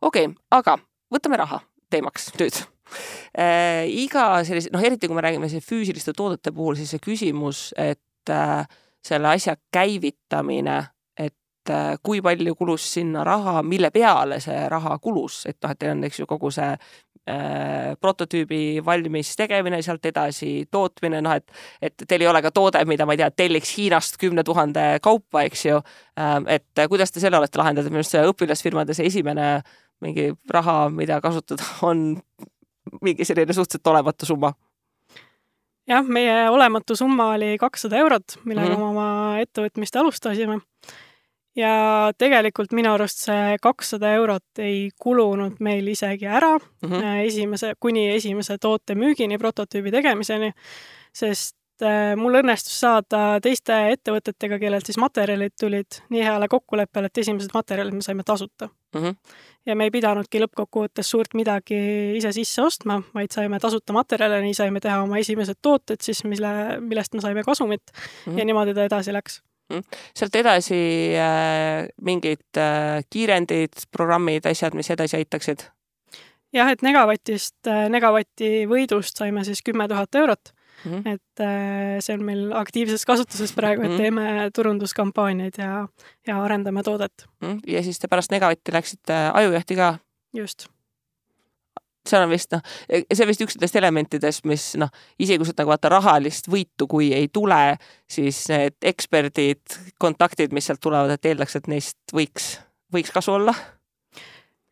okei 0.00 0.26
okay,, 0.26 0.34
aga 0.50 0.78
võtame 1.12 1.40
raha 1.40 1.62
teemaks 1.90 2.32
nüüd 2.38 2.62
äh, 3.38 3.86
iga 3.88 4.44
sellise, 4.46 4.72
noh, 4.74 4.84
eriti 4.84 5.08
kui 5.08 5.18
me 5.18 5.24
räägime 5.24 5.50
füüsiliste 5.64 6.14
toodete 6.16 6.52
puhul, 6.54 6.78
siis 6.78 6.94
see 6.94 7.02
küsimus, 7.02 7.68
et 7.78 8.32
äh, 8.32 8.62
selle 9.04 9.34
asja 9.34 9.56
käivitamine, 9.72 10.78
et 11.18 11.72
äh, 11.72 11.96
kui 12.02 12.22
palju 12.24 12.54
kulus 12.58 12.86
sinna 12.98 13.24
raha, 13.26 13.62
mille 13.62 13.90
peale 13.94 14.40
see 14.44 14.64
raha 14.70 14.98
kulus, 15.02 15.44
et 15.46 15.58
noh, 15.62 15.74
et 15.74 15.80
teil 15.80 15.94
on, 15.94 16.04
eks 16.08 16.22
ju, 16.22 16.28
kogu 16.30 16.50
see 16.54 16.70
äh, 17.28 17.94
prototüübi 18.00 18.80
valmis 18.84 19.34
tegemine, 19.38 19.80
sealt 19.84 20.06
edasi 20.10 20.52
tootmine, 20.70 21.22
noh 21.24 21.36
et, 21.38 21.58
et 21.82 22.06
teil 22.06 22.24
ei 22.24 22.30
ole 22.30 22.42
ka 22.44 22.52
toode, 22.54 22.82
mida 22.88 23.06
ma 23.06 23.16
ei 23.16 23.22
tea, 23.22 23.30
telliks 23.44 23.74
Hiinast 23.78 24.20
kümne 24.20 24.44
tuhande 24.46 24.86
kaupa, 25.04 25.44
eks 25.48 25.66
ju 25.68 25.80
äh,. 25.80 26.38
et 26.58 26.88
kuidas 26.88 27.12
te 27.12 27.22
selle 27.22 27.40
olete 27.40 27.60
lahendanud, 27.60 27.92
minu 27.92 28.02
arust 28.02 28.16
see 28.16 28.24
õpilasfirmade 28.32 28.96
see 28.96 29.10
esimene 29.10 29.50
mingi 30.04 30.30
raha, 30.50 30.88
mida 30.94 31.20
kasutada, 31.22 31.64
on 31.82 32.20
mingi 33.02 33.24
selline 33.24 33.52
suhteliselt 33.52 33.86
olematu 33.92 34.26
summa? 34.26 34.52
jah, 35.88 36.04
meie 36.04 36.48
olematu 36.52 36.96
summa 36.96 37.32
oli 37.34 37.56
kakssada 37.60 37.98
eurot, 38.02 38.38
millega 38.44 38.68
mm 38.68 38.74
-hmm. 38.74 38.78
me 38.78 38.84
oma 38.84 39.38
ettevõtmist 39.42 39.96
alustasime. 39.96 40.60
ja 41.56 42.12
tegelikult 42.18 42.72
minu 42.72 42.92
arust 42.92 43.18
see 43.18 43.56
kakssada 43.62 44.12
eurot 44.14 44.58
ei 44.62 44.90
kulunud 44.98 45.56
meil 45.60 45.86
isegi 45.88 46.26
ära 46.26 46.58
mm 46.58 46.90
-hmm. 46.90 47.26
esimese, 47.26 47.72
kuni 47.80 48.08
esimese 48.14 48.58
toote 48.58 48.94
müügini, 48.94 49.38
prototüübi 49.38 49.90
tegemiseni, 49.90 50.52
sest 51.12 51.57
mul 52.18 52.40
õnnestus 52.40 52.80
saada 52.80 53.38
teiste 53.44 53.74
ettevõtetega, 53.92 54.58
kellelt 54.58 54.88
siis 54.88 54.98
materjalid 54.98 55.54
tulid, 55.60 56.00
nii 56.10 56.24
heale 56.26 56.48
kokkuleppele, 56.50 57.06
et 57.06 57.20
esimesed 57.22 57.54
materjalid 57.54 57.94
me 57.94 58.02
saime 58.02 58.26
tasuta 58.26 58.68
mm. 58.68 59.00
-hmm 59.04 59.14
ja 59.68 59.76
me 59.76 59.88
ei 59.88 59.92
pidanudki 59.92 60.40
lõppkokkuvõttes 60.42 61.10
suurt 61.12 61.34
midagi 61.38 61.78
ise 62.18 62.32
sisse 62.36 62.62
ostma, 62.64 62.98
vaid 63.14 63.34
saime 63.34 63.60
tasuta 63.62 63.94
materjale, 63.96 64.40
nii 64.44 64.56
saime 64.56 64.80
teha 64.84 65.02
oma 65.04 65.20
esimesed 65.20 65.60
tooted 65.62 66.00
siis, 66.04 66.24
mille, 66.28 66.50
millest 66.80 67.16
me 67.16 67.24
saime 67.24 67.44
kasumit 67.46 67.82
mm 67.92 68.00
-hmm. 68.32 68.38
ja 68.38 68.48
niimoodi 68.48 68.74
ta 68.74 68.84
edasi 68.88 69.12
läks 69.12 69.40
mm. 69.72 69.82
sealt 70.14 70.34
edasi 70.34 70.80
äh, 71.16 71.88
mingid 72.02 72.56
äh, 72.56 73.04
kiirendid, 73.10 73.84
programmid, 73.90 74.46
asjad, 74.46 74.74
mis 74.74 74.90
edasi 74.90 75.16
aitaksid? 75.16 75.68
jah, 76.52 76.70
et 76.70 76.82
Negavatist 76.82 77.66
äh,, 77.66 77.88
Negavati 77.88 78.66
võidust 78.66 79.18
saime 79.18 79.44
siis 79.44 79.62
kümme 79.62 79.88
tuhat 79.88 80.14
eurot 80.14 80.54
Mm 80.84 80.92
-hmm. 80.92 81.12
et 81.14 81.40
äh, 81.40 81.98
see 82.00 82.14
on 82.14 82.24
meil 82.24 82.52
aktiivses 82.52 83.04
kasutuses 83.04 83.52
praegu, 83.52 83.82
et 83.82 83.90
-hmm. 83.90 83.96
teeme 83.96 84.50
turunduskampaaniaid 84.54 85.58
ja, 85.58 85.88
ja 86.26 86.42
arendame 86.42 86.82
toodet 86.82 87.26
mm. 87.40 87.48
-hmm. 87.48 87.60
ja 87.66 87.82
siis 87.82 87.98
te 87.98 88.08
pärast 88.08 88.30
Negavatti 88.30 88.72
läksite 88.72 89.14
ajujahti 89.34 89.76
ka? 89.76 89.98
just. 90.36 90.68
seal 92.08 92.22
on 92.22 92.30
vist 92.30 92.52
noh, 92.52 92.60
see 92.88 93.24
on 93.24 93.28
vist 93.28 93.40
üks 93.40 93.56
nendest 93.56 93.76
elementidest, 93.76 94.44
mis 94.44 94.76
noh, 94.76 94.88
isegi 95.18 95.38
kui 95.38 95.46
sa 95.46 95.52
nagu 95.58 95.68
vaata 95.68 95.88
rahalist 95.88 96.48
võitu, 96.48 96.86
kui 96.88 97.12
ei 97.12 97.28
tule, 97.32 97.76
siis 98.08 98.48
need 98.48 98.74
eksperdid, 98.82 99.60
kontaktid, 99.98 100.52
mis 100.52 100.66
sealt 100.66 100.80
tulevad, 100.80 101.10
et 101.10 101.24
eeldaks, 101.24 101.56
et 101.56 101.68
neist 101.68 101.98
võiks, 102.14 102.60
võiks 102.94 103.12
kasu 103.12 103.32
olla 103.32 103.54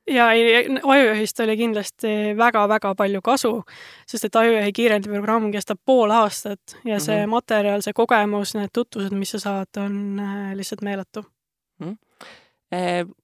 ja 0.07 0.31
ei, 0.33 0.67
ajujuhist 0.83 1.41
oli 1.41 1.57
kindlasti 1.57 2.09
väga-väga 2.39 2.95
palju 2.95 3.23
kasu, 3.23 3.53
sest 4.07 4.29
et 4.29 4.37
ajujuhi 4.37 4.73
kiirendiprogramm 4.73 5.51
kestab 5.55 5.81
pool 5.85 6.11
aastat 6.11 6.77
ja 6.85 7.01
see 7.01 7.17
mm 7.17 7.25
-hmm. 7.25 7.35
materjal, 7.35 7.83
see 7.83 7.93
kogemus, 7.93 8.55
need 8.55 8.73
tutvused, 8.73 9.13
mis 9.13 9.31
sa 9.31 9.39
saad, 9.39 9.77
on 9.77 10.21
äh, 10.21 10.57
lihtsalt 10.57 10.83
meeletu 10.83 11.25
mm. 11.79 11.97
-hmm. 12.73 13.15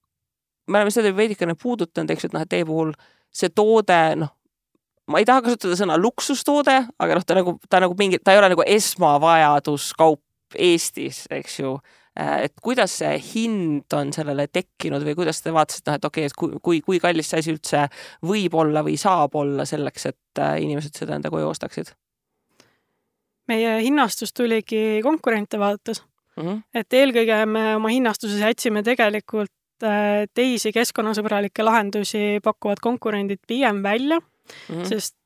me 0.67 0.79
oleme 0.79 0.91
seda 0.91 1.17
veidikene 1.17 1.55
puudutanud, 1.63 2.11
eks 2.11 2.25
ju, 2.25 2.27
et 2.27 2.33
noh, 2.33 2.43
et 2.43 2.49
teie 2.49 2.65
puhul 2.65 2.93
see 3.33 3.49
toode, 3.49 4.17
noh, 4.17 4.29
ma 5.07 5.19
ei 5.19 5.25
taha 5.25 5.43
kasutada 5.43 5.77
sõna 5.77 5.97
luksustoode, 6.01 6.77
aga 6.99 7.15
noh, 7.15 7.25
ta 7.27 7.35
nagu, 7.35 7.59
ta 7.69 7.81
nagu 7.81 7.95
mingi, 7.99 8.19
ta 8.19 8.33
ei 8.33 8.39
ole 8.39 8.49
nagu 8.49 8.63
esmavajaduskaup 8.67 10.21
Eestis, 10.59 11.27
eks 11.31 11.61
ju 11.61 11.79
et 12.17 12.53
kuidas 12.63 12.99
see 13.01 13.17
hind 13.25 13.95
on 13.97 14.13
sellele 14.13 14.47
tekkinud 14.53 15.05
või 15.07 15.15
kuidas 15.17 15.41
te 15.41 15.53
vaatasite, 15.55 15.89
noh, 15.91 15.97
et 15.97 16.05
okei 16.05 16.27
okay,, 16.27 16.31
et 16.31 16.37
kui, 16.37 16.61
kui, 16.63 16.81
kui 16.85 17.01
kallis 17.01 17.31
see 17.33 17.41
asi 17.41 17.55
üldse 17.55 17.87
võib 18.29 18.57
olla 18.61 18.83
või 18.85 18.99
saab 19.01 19.37
olla 19.41 19.65
selleks, 19.69 20.07
et 20.13 20.43
äh, 20.43 20.59
inimesed 20.65 20.99
seda 20.99 21.17
enda 21.17 21.33
koju 21.33 21.49
ostaksid? 21.55 21.95
meie 23.49 23.81
hinnastus 23.83 24.31
tuligi 24.33 25.01
konkurente 25.03 25.59
vaadates 25.59 26.03
mm. 26.37 26.43
-hmm. 26.43 26.61
et 26.75 26.93
eelkõige 26.93 27.47
me 27.47 27.65
oma 27.77 27.91
hinnastuses 27.91 28.41
jätsime 28.41 28.83
tegelikult 28.87 29.83
äh, 29.83 30.29
teisi 30.35 30.73
keskkonnasõbralikke 30.73 31.65
lahendusi 31.65 32.39
pakkuvad 32.45 32.81
konkurendid 32.81 33.41
pigem 33.49 33.83
välja 33.83 34.21
mm, 34.21 34.77
-hmm. 34.77 34.85
sest 34.89 35.17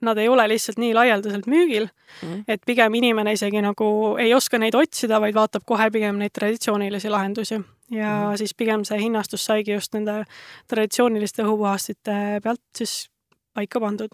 nad 0.00 0.18
ei 0.18 0.28
ole 0.28 0.46
lihtsalt 0.48 0.78
nii 0.78 0.92
laialdaselt 0.94 1.48
müügil 1.50 1.88
mm, 2.22 2.44
et 2.48 2.62
pigem 2.66 2.94
inimene 2.94 3.34
isegi 3.36 3.62
nagu 3.64 3.88
ei 4.20 4.34
oska 4.34 4.60
neid 4.60 4.76
otsida, 4.78 5.20
vaid 5.20 5.34
vaatab 5.34 5.66
kohe 5.66 5.90
pigem 5.94 6.20
neid 6.20 6.34
traditsioonilisi 6.34 7.10
lahendusi. 7.10 7.60
ja 7.90 8.08
mm 8.12 8.36
siis 8.38 8.54
pigem 8.54 8.84
see 8.84 8.98
hinnastus 9.00 9.44
saigi 9.48 9.72
just 9.72 9.94
nende 9.94 10.24
traditsiooniliste 10.68 11.42
õhupuhastite 11.42 12.40
pealt 12.44 12.60
siis 12.76 13.08
paika 13.56 13.80
pandud 13.80 14.12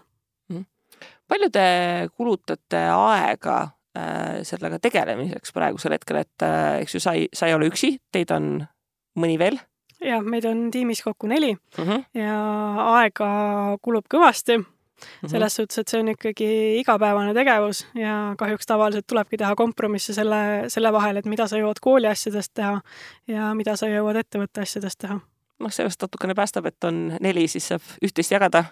mm. 0.49 0.65
palju 1.27 1.49
te 1.53 1.65
kulutate 2.15 2.85
aega 2.93 3.57
äh, 3.97 4.41
sellega 4.47 4.79
tegelemiseks 4.79 5.53
praegusel 5.53 5.97
hetkel, 5.97 6.23
et 6.23 6.47
äh, 6.47 6.81
eks 6.81 6.97
ju, 6.97 7.03
sa 7.03 7.13
ei, 7.19 7.27
sa 7.33 7.49
ei 7.49 7.57
ole 7.57 7.69
üksi, 7.71 7.97
teid 8.11 8.31
on 8.31 8.63
mõni 9.19 9.37
veel? 9.41 9.59
jah, 10.05 10.23
meid 10.23 10.47
on 10.49 10.69
tiimis 10.71 11.03
kokku 11.03 11.27
neli 11.27 11.53
mm 11.53 11.83
-hmm. 11.83 12.05
ja 12.21 12.39
aega 12.95 13.29
kulub 13.81 14.07
kõvasti 14.13 14.61
Mhm. 15.23 15.31
selles 15.31 15.55
suhtes, 15.55 15.77
et 15.77 15.91
see 15.91 15.99
on 15.99 16.11
ikkagi 16.13 16.49
igapäevane 16.79 17.33
tegevus 17.33 17.85
ja 17.95 18.35
kahjuks 18.37 18.65
tavaliselt 18.65 19.07
tulebki 19.07 19.37
teha 19.41 19.55
kompromisse 19.55 20.13
selle, 20.13 20.69
selle 20.73 20.93
vahel, 20.93 21.17
et 21.17 21.25
mida 21.25 21.47
sa 21.47 21.59
jõuad 21.59 21.81
kooli 21.81 22.07
asjadest 22.07 22.53
teha 22.53 22.79
ja 23.27 23.53
mida 23.53 23.75
sa 23.75 23.89
jõuad 23.91 24.21
ettevõtte 24.21 24.65
asjadest 24.65 24.99
teha. 25.05 25.19
noh, 25.59 25.71
sellest 25.71 26.01
natukene 26.01 26.35
päästab, 26.35 26.65
et 26.65 26.83
on 26.83 27.17
neli, 27.21 27.47
siis 27.47 27.67
saab 27.71 27.81
üht-teist 28.03 28.31
jagada 28.31 28.65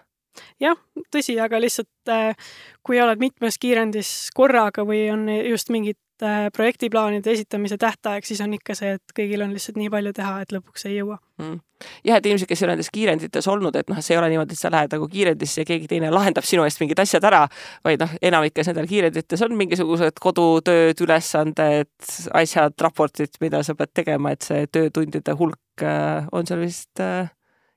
jah, 0.62 0.78
tõsi, 1.14 1.36
aga 1.42 1.60
lihtsalt 1.62 2.12
äh, 2.12 2.36
kui 2.84 3.00
oled 3.02 3.20
mitmes 3.22 3.60
kiirendis 3.62 4.32
korraga 4.36 4.86
või 4.88 5.06
on 5.14 5.28
just 5.30 5.70
mingid 5.74 6.00
projektiplaanide 6.56 7.32
esitamise 7.34 7.78
tähtaeg, 7.82 8.26
siis 8.28 8.42
on 8.46 8.54
ikka 8.56 8.76
see, 8.78 8.96
et 8.98 9.16
kõigil 9.18 9.44
on 9.46 9.54
lihtsalt 9.56 9.80
nii 9.82 9.92
palju 9.94 10.14
teha, 10.16 10.40
et 10.44 10.56
lõpuks 10.56 10.88
ei 10.90 11.00
jõua 11.02 11.20
mm 11.42 11.62
jah, 12.04 12.18
et 12.18 12.28
inimesed, 12.28 12.48
kes 12.48 12.62
ei 12.62 12.68
ole 12.68 12.76
nendes 12.76 12.90
kiirendites 12.94 13.48
olnud, 13.52 13.76
et 13.80 13.90
noh, 13.92 14.00
see 14.04 14.16
ei 14.16 14.20
ole 14.20 14.30
niimoodi, 14.32 14.56
et 14.56 14.62
sa 14.62 14.72
lähed 14.74 14.94
nagu 14.96 15.08
kiirendisse 15.12 15.64
ja 15.64 15.68
keegi 15.68 15.90
teine 15.92 16.12
lahendab 16.14 16.48
sinu 16.48 16.66
eest 16.68 16.82
mingid 16.82 17.00
asjad 17.04 17.26
ära, 17.28 17.44
vaid 17.86 18.02
noh, 18.04 18.16
enamikes 18.30 18.70
nendel 18.72 18.90
kiirendites 18.90 19.44
on 19.46 19.56
mingisugused 19.60 20.20
kodutööd, 20.24 21.00
ülesanded, 21.06 21.92
asjad, 22.40 22.76
raportid, 22.84 23.40
mida 23.44 23.64
sa 23.66 23.76
pead 23.80 23.94
tegema, 24.02 24.34
et 24.34 24.48
see 24.48 24.68
töötundide 24.72 25.36
hulk 25.40 25.86
äh, 25.86 26.30
on 26.32 26.48
seal 26.50 26.64
vist 26.64 27.04
äh,, 27.04 27.32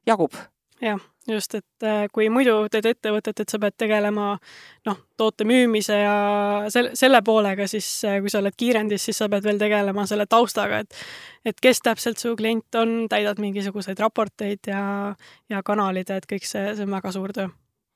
jagub. 0.08 0.36
Jah 0.82 1.00
just, 1.28 1.54
et 1.54 1.86
äh, 1.86 2.06
kui 2.12 2.28
muidu 2.32 2.54
teed 2.72 2.86
ettevõtet, 2.90 3.40
et 3.42 3.50
sa 3.50 3.58
pead 3.62 3.76
tegelema 3.78 4.28
noh, 4.86 4.98
toote 5.18 5.46
müümise 5.48 5.98
ja 5.98 6.16
selle, 6.72 6.94
selle 6.98 7.22
poolega, 7.26 7.66
siis 7.70 7.88
äh, 8.06 8.20
kui 8.22 8.32
sa 8.32 8.40
oled 8.42 8.56
kiirendis, 8.58 9.08
siis 9.08 9.18
sa 9.22 9.30
pead 9.32 9.46
veel 9.46 9.58
tegelema 9.60 10.06
selle 10.06 10.28
taustaga, 10.30 10.84
et 10.84 11.02
et 11.46 11.60
kes 11.62 11.82
täpselt 11.82 12.22
su 12.22 12.34
klient 12.38 12.78
on, 12.78 12.94
täidad 13.10 13.40
mingisuguseid 13.42 14.00
raporteid 14.02 14.70
ja, 14.70 14.84
ja 15.50 15.62
kanalid, 15.66 16.10
et 16.10 16.26
kõik 16.30 16.46
see, 16.46 16.72
see 16.74 16.86
on 16.86 16.96
väga 16.96 17.12
suur 17.14 17.34
töö. 17.34 17.50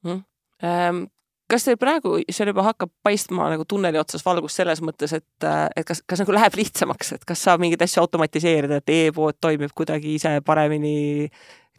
Mm.. 0.07 0.23
Ähm, 0.67 1.07
kas 1.51 1.67
teil 1.67 1.79
praegu 1.81 2.19
seal 2.31 2.51
juba 2.53 2.65
hakkab 2.69 2.93
paistma 3.05 3.49
nagu 3.53 3.65
tunneli 3.69 3.99
otsas 4.01 4.23
valgus 4.27 4.55
selles 4.59 4.83
mõttes, 4.85 5.15
et, 5.17 5.47
äh, 5.47 5.67
et 5.77 5.87
kas, 5.89 6.03
kas 6.07 6.23
nagu 6.23 6.35
läheb 6.35 6.59
lihtsamaks, 6.61 7.15
et 7.17 7.27
kas 7.27 7.43
saab 7.47 7.63
mingeid 7.63 7.83
asju 7.87 8.05
automatiseerida, 8.05 8.81
et 8.81 8.95
e-pood 8.97 9.39
toimib 9.43 9.75
kuidagi 9.77 10.15
ise 10.19 10.37
paremini, 10.47 11.27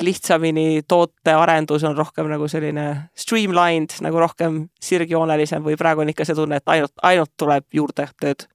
lihtsamini, 0.01 0.81
tootearendus 0.88 1.83
on 1.83 1.98
rohkem 1.98 2.29
nagu 2.31 2.48
selline 2.48 2.88
streamlined, 3.17 4.00
nagu 4.01 4.19
rohkem 4.19 4.63
sirgjoonelisem 4.81 5.63
või 5.63 5.77
praegu 5.77 6.01
on 6.01 6.10
ikka 6.13 6.25
see 6.25 6.38
tunne, 6.38 6.62
et 6.62 6.74
ainult, 6.74 6.93
ainult 7.03 7.31
tuleb 7.38 7.67
juurde 7.74 8.07
tööd? 8.21 8.48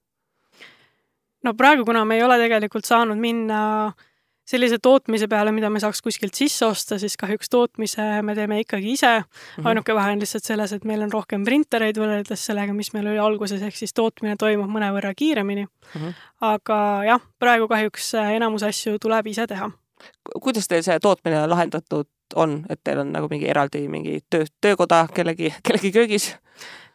no 1.47 1.55
praegu, 1.55 1.85
kuna 1.87 2.05
me 2.05 2.19
ei 2.19 2.27
ole 2.27 2.39
tegelikult 2.41 2.89
saanud 2.89 3.19
minna 3.21 3.61
sellise 4.47 4.79
tootmise 4.83 5.27
peale, 5.31 5.51
mida 5.55 5.69
me 5.71 5.81
saaks 5.83 6.03
kuskilt 6.05 6.37
sisse 6.39 6.67
osta, 6.67 7.01
siis 7.03 7.17
kahjuks 7.19 7.51
tootmise 7.51 8.05
me 8.23 8.35
teeme 8.39 8.61
ikkagi 8.63 8.93
ise 8.95 9.13
mm. 9.19 9.25
-hmm. 9.25 9.69
ainuke 9.69 9.95
vahe 9.95 10.13
on 10.13 10.23
lihtsalt 10.23 10.45
selles, 10.45 10.73
et 10.73 10.85
meil 10.85 11.03
on 11.03 11.13
rohkem 11.13 11.45
printereid 11.45 11.99
võrreldes 11.99 12.47
sellega, 12.51 12.75
mis 12.75 12.93
meil 12.95 13.11
oli 13.11 13.19
alguses, 13.23 13.63
ehk 13.63 13.77
siis 13.77 13.95
tootmine 13.95 14.37
toimub 14.39 14.71
mõnevõrra 14.71 15.15
kiiremini 15.17 15.67
mm. 15.67 16.01
-hmm. 16.01 16.15
aga 16.41 16.79
jah, 17.07 17.27
praegu 17.39 17.69
kahjuks 17.69 18.15
enamus 18.15 18.63
asju 18.63 18.99
tuleb 19.03 19.27
ise 19.27 19.47
teha 19.47 19.71
kuidas 20.43 20.69
teil 20.69 20.83
see 20.87 20.99
tootmine 21.03 21.47
lahendatud 21.47 22.09
on, 22.35 22.59
et 22.71 22.81
teil 22.85 23.01
on 23.05 23.13
nagu 23.15 23.29
mingi 23.31 23.49
eraldi 23.49 23.87
mingi 23.89 24.19
töö, 24.31 24.45
töökoda 24.61 25.07
kellegi, 25.15 25.53
kellegi 25.67 25.93
köögis? 25.95 26.35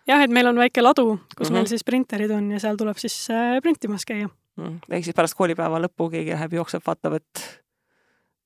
jah, 0.07 0.21
et 0.23 0.33
meil 0.33 0.49
on 0.49 0.59
väike 0.59 0.83
ladu, 0.83 1.19
kus 1.37 1.49
mm 1.49 1.49
-hmm. 1.49 1.57
meil 1.59 1.67
siis 1.71 1.83
printerid 1.83 2.31
on 2.31 2.51
ja 2.51 2.59
seal 2.59 2.77
tuleb 2.77 2.97
siis 2.97 3.27
äh, 3.29 3.61
printimas 3.61 4.05
käia 4.05 4.29
mm.. 4.57 4.79
ehk 4.89 5.03
siis 5.05 5.15
pärast 5.15 5.37
koolipäeva 5.37 5.81
lõppu 5.85 6.09
keegi 6.11 6.35
läheb, 6.35 6.53
jookseb, 6.53 6.83
vaatab, 6.87 7.19
et 7.19 7.61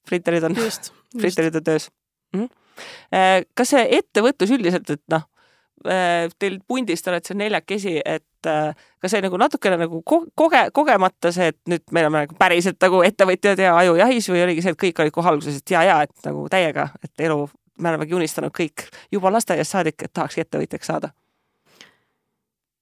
printerid 0.09 0.43
on, 0.43 0.55
printerid 1.21 1.55
on 1.55 1.63
töös 1.63 1.89
mm. 2.33 2.43
-hmm. 2.43 3.47
kas 3.53 3.69
see 3.69 3.87
ettevõtlus 3.97 4.51
üldiselt, 4.51 4.89
et 4.89 5.03
noh, 5.11 5.27
äh, 5.87 6.29
teil 6.39 6.59
pundis, 6.67 7.01
te 7.01 7.13
olete 7.13 7.31
seal 7.31 7.41
neljakesi, 7.41 8.01
et 8.05 8.27
et 8.45 8.51
äh, 8.51 8.87
kas 9.01 9.15
see 9.15 9.21
nagu 9.25 9.37
natukene 9.39 9.77
nagu 9.79 10.01
koge, 10.05 10.61
kogemata 10.73 11.31
see, 11.33 11.51
et 11.53 11.59
nüüd 11.69 11.83
me 11.91 12.03
oleme 12.05 12.25
nagu 12.25 12.37
päriselt 12.39 12.79
nagu 12.81 13.01
ettevõtjad 13.05 13.61
ja 13.61 13.75
ajujahis 13.81 14.29
või 14.31 14.43
oligi 14.45 14.65
see, 14.65 14.75
et 14.75 14.81
kõik 14.81 15.01
olid 15.03 15.15
kohe 15.15 15.31
alguses, 15.31 15.59
et 15.61 15.75
ja, 15.75 15.83
ja 15.85 16.01
et 16.05 16.27
nagu 16.27 16.45
täiega, 16.51 16.89
et 17.03 17.25
elu, 17.27 17.39
me 17.81 17.91
olemegi 17.91 18.17
unistanud 18.17 18.53
kõik 18.55 18.87
juba 19.13 19.33
lasteaiast 19.35 19.77
saadik, 19.77 20.05
et 20.05 20.13
tahakski 20.13 20.45
ettevõtjaks 20.45 20.91
saada? 20.93 21.13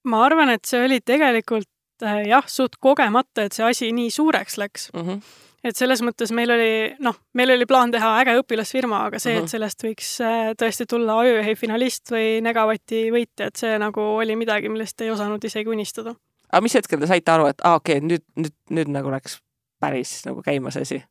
ma 0.03 0.25
arvan, 0.25 0.51
et 0.51 0.65
see 0.67 0.83
oli 0.83 0.99
tegelikult 0.99 1.69
äh, 2.03 2.25
jah, 2.27 2.45
suht 2.47 2.75
kogemata, 2.83 3.47
et 3.47 3.55
see 3.55 3.65
asi 3.65 3.91
nii 3.95 4.11
suureks 4.11 4.59
läks 4.59 4.91
mm. 4.93 5.07
-hmm 5.07 5.41
et 5.63 5.77
selles 5.77 6.03
mõttes 6.03 6.33
meil 6.35 6.51
oli, 6.53 6.73
noh, 7.03 7.15
meil 7.37 7.53
oli 7.55 7.67
plaan 7.69 7.93
teha 7.93 8.09
äge 8.21 8.35
õpilasfirma, 8.41 9.05
aga 9.07 9.21
see, 9.21 9.37
et 9.37 9.45
mhm. 9.45 9.51
sellest 9.53 9.85
võiks 9.85 10.11
äh, 10.25 10.51
tõesti 10.59 10.87
tulla 10.89 11.17
ajujuhi 11.23 11.55
finalist 11.59 12.11
või 12.13 12.41
Negavati 12.43 13.05
võitja, 13.13 13.49
et 13.49 13.63
see 13.63 13.79
nagu 13.81 14.09
oli 14.19 14.37
midagi, 14.39 14.71
millest 14.73 15.01
ei 15.05 15.13
osanud 15.13 15.43
isegi 15.43 15.71
unistada. 15.71 16.15
aga 16.51 16.63
mis 16.65 16.75
hetkel 16.79 17.01
te 17.01 17.09
saite 17.09 17.33
aru, 17.33 17.49
et 17.53 17.63
aa 17.63 17.75
ah,, 17.75 17.81
okei 17.81 18.01
okay,, 18.01 18.07
nüüd, 18.11 18.25
nüüd, 18.39 18.55
nüüd 18.79 18.93
nagu 18.93 19.13
läks 19.13 19.39
päris 19.83 20.21
nagu 20.27 20.43
käima 20.45 20.71
see 20.75 20.87
asi? 20.87 21.01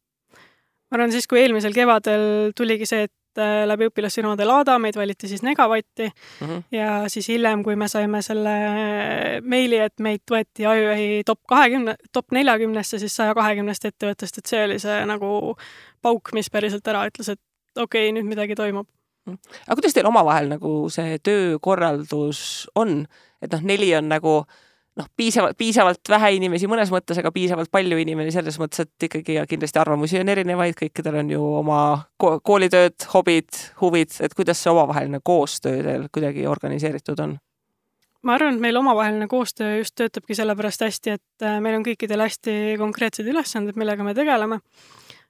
ma 0.92 1.00
arvan, 1.00 1.12
siis 1.14 1.28
kui 1.28 1.40
eelmisel 1.40 1.74
kevadel 1.76 2.52
tuligi 2.56 2.88
see, 2.88 3.08
et 3.08 3.14
Äh, 3.38 3.62
läbi 3.64 3.86
õpilasfirmade 3.88 4.44
Laada, 4.44 4.74
meid 4.82 4.96
valiti 4.98 5.28
siis 5.28 5.40
Negavatti 5.42 6.04
mm 6.04 6.48
-hmm. 6.48 6.62
ja 6.76 7.08
siis 7.08 7.28
hiljem, 7.28 7.62
kui 7.64 7.76
me 7.76 7.88
saime 7.88 8.22
selle 8.22 8.50
meili, 9.40 9.78
et 9.78 10.00
meid 10.00 10.20
võeti 10.30 10.66
Ajujahi 10.68 11.22
top 11.26 11.40
kahekümne, 11.48 11.94
top 12.12 12.32
neljakümnesse, 12.32 12.98
siis 12.98 13.16
saja 13.16 13.34
kahekümnest 13.34 13.84
ettevõttest, 13.84 14.38
et 14.38 14.46
see 14.46 14.64
oli 14.64 14.78
see 14.78 15.06
nagu 15.06 15.56
pauk, 16.02 16.28
mis 16.32 16.50
päriselt 16.50 16.88
ära 16.88 17.06
ütles, 17.08 17.32
et 17.32 17.40
okei 17.76 18.10
okay,, 18.10 18.12
nüüd 18.12 18.28
midagi 18.28 18.54
toimub 18.54 18.86
mhm. 19.26 19.38
aga 19.66 19.80
kuidas 19.80 19.94
teil 19.94 20.06
omavahel 20.06 20.48
nagu 20.48 20.90
see 20.90 21.18
töökorraldus 21.18 22.68
on, 22.74 23.06
et 23.42 23.52
noh, 23.52 23.60
neli 23.60 23.94
on 23.96 24.08
nagu 24.08 24.38
äh, 24.44 24.71
noh, 24.98 25.08
piisavalt, 25.16 25.56
piisavalt 25.58 26.10
vähe 26.14 26.32
inimesi 26.36 26.68
mõnes 26.70 26.92
mõttes, 26.92 27.18
aga 27.20 27.32
piisavalt 27.34 27.70
palju 27.72 27.98
inimesi 28.02 28.34
selles 28.36 28.58
mõttes, 28.60 28.84
et 28.84 29.06
ikkagi 29.08 29.38
ja 29.38 29.46
kindlasti 29.48 29.80
arvamusi 29.82 30.20
on 30.20 30.32
erinevaid, 30.32 30.76
kõikidel 30.78 31.20
on 31.22 31.32
ju 31.32 31.46
oma 31.62 31.78
koolitööd, 32.18 32.98
hobid, 33.14 33.62
huvid, 33.80 34.18
et 34.20 34.36
kuidas 34.36 34.62
see 34.62 34.72
omavaheline 34.72 35.22
koostöö 35.24 35.82
teil 35.86 36.06
kuidagi 36.12 36.46
organiseeritud 36.50 37.24
on? 37.24 37.38
ma 38.22 38.36
arvan, 38.36 38.54
et 38.54 38.62
meil 38.62 38.76
omavaheline 38.78 39.26
koostöö 39.26 39.80
just 39.80 39.96
töötabki 39.98 40.36
sellepärast 40.38 40.84
hästi, 40.84 41.16
et 41.18 41.46
äh, 41.46 41.56
meil 41.64 41.80
on 41.80 41.86
kõikidel 41.86 42.22
hästi 42.22 42.76
konkreetsed 42.78 43.26
ülesanded, 43.26 43.78
millega 43.80 44.06
me 44.06 44.14
tegeleme 44.14 44.60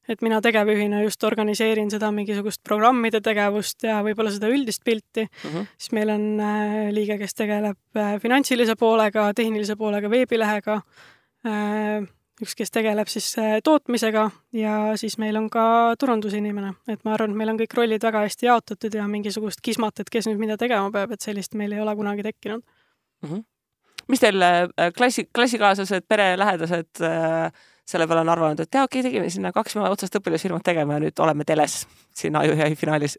et 0.09 0.23
mina 0.23 0.41
tegevjuhina 0.43 1.03
just 1.05 1.23
organiseerin 1.25 1.91
seda 1.93 2.11
mingisugust 2.15 2.63
programmide 2.67 3.21
tegevust 3.23 3.87
ja 3.87 4.01
võib-olla 4.03 4.33
seda 4.35 4.51
üldist 4.51 4.83
pilti 4.85 5.25
mm, 5.27 5.51
-hmm. 5.51 5.69
siis 5.79 5.93
meil 5.93 6.11
on 6.11 6.25
äh, 6.41 6.89
liige, 6.95 7.19
kes 7.19 7.35
tegeleb 7.39 7.79
äh, 7.97 8.17
finantsilise 8.23 8.75
poolega, 8.79 9.31
tehnilise 9.35 9.77
poolega, 9.77 10.11
veebilehega, 10.11 10.81
äh, 11.47 12.09
üks, 12.43 12.57
kes 12.59 12.75
tegeleb 12.75 13.09
siis 13.09 13.37
tootmisega 13.65 14.31
ja 14.53 14.77
siis 14.97 15.19
meil 15.19 15.37
on 15.39 15.49
ka 15.51 15.95
turundusinimene, 15.99 16.75
et 16.89 17.05
ma 17.05 17.15
arvan, 17.15 17.31
et 17.31 17.37
meil 17.37 17.55
on 17.55 17.61
kõik 17.61 17.77
rollid 17.79 18.03
väga 18.03 18.25
hästi 18.27 18.47
jaotatud 18.47 18.95
ja 18.99 19.07
mingisugust 19.07 19.63
kismat, 19.63 20.01
et 20.01 20.11
kes 20.11 20.27
nüüd 20.27 20.41
mida 20.43 20.57
tegema 20.59 20.91
peab, 20.91 21.13
et 21.13 21.21
sellist 21.21 21.55
meil 21.55 21.73
ei 21.73 21.81
ole 21.81 21.95
kunagi 21.97 22.23
tekkinud 22.23 22.63
mm. 23.23 23.29
-hmm. 23.29 23.45
mis 24.09 24.21
teil 24.21 24.43
klassi, 24.97 25.29
klassikaaslased, 25.35 26.09
perelähedased 26.09 27.07
äh, 27.07 27.53
selle 27.89 28.07
peale 28.07 28.23
on 28.23 28.33
arvanud, 28.33 28.63
et 28.63 28.75
jaa, 28.75 28.87
okei 28.87 29.01
okay,, 29.01 29.11
tegime 29.11 29.31
sinna 29.31 29.53
kaks 29.53 29.77
otsast 29.77 30.17
õpilasfirmat 30.21 30.65
tegema 30.65 30.97
ja 30.97 31.05
nüüd 31.07 31.25
oleme 31.25 31.45
teles 31.45 31.83
siin 32.17 32.37
Ajujahi 32.39 32.79
finaalis 32.79 33.19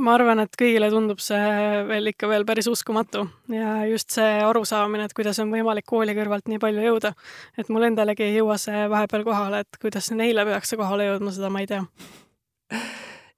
ma 0.00 0.14
arvan, 0.16 0.42
et 0.42 0.56
kõigile 0.58 0.88
tundub 0.92 1.20
see 1.22 1.40
veel 1.88 2.10
ikka 2.10 2.28
veel 2.30 2.44
päris 2.48 2.66
uskumatu 2.70 3.24
ja 3.52 3.76
just 3.88 4.14
see 4.16 4.40
arusaamine, 4.42 5.06
et 5.06 5.14
kuidas 5.16 5.38
on 5.42 5.52
võimalik 5.54 5.86
kooli 5.86 6.16
kõrvalt 6.16 6.50
nii 6.50 6.60
palju 6.62 6.86
jõuda. 6.88 7.14
et 7.58 7.70
mul 7.70 7.86
endalegi 7.90 8.26
ei 8.26 8.36
jõua 8.38 8.58
see 8.58 8.84
vahepeal 8.90 9.24
kohale, 9.26 9.62
et 9.64 9.80
kuidas 9.80 10.10
neile 10.10 10.44
peaks 10.48 10.72
see 10.72 10.80
kohale 10.80 11.08
jõudma, 11.10 11.34
seda 11.34 11.50
ma 11.50 11.62
ei 11.62 11.70
tea. 11.70 11.84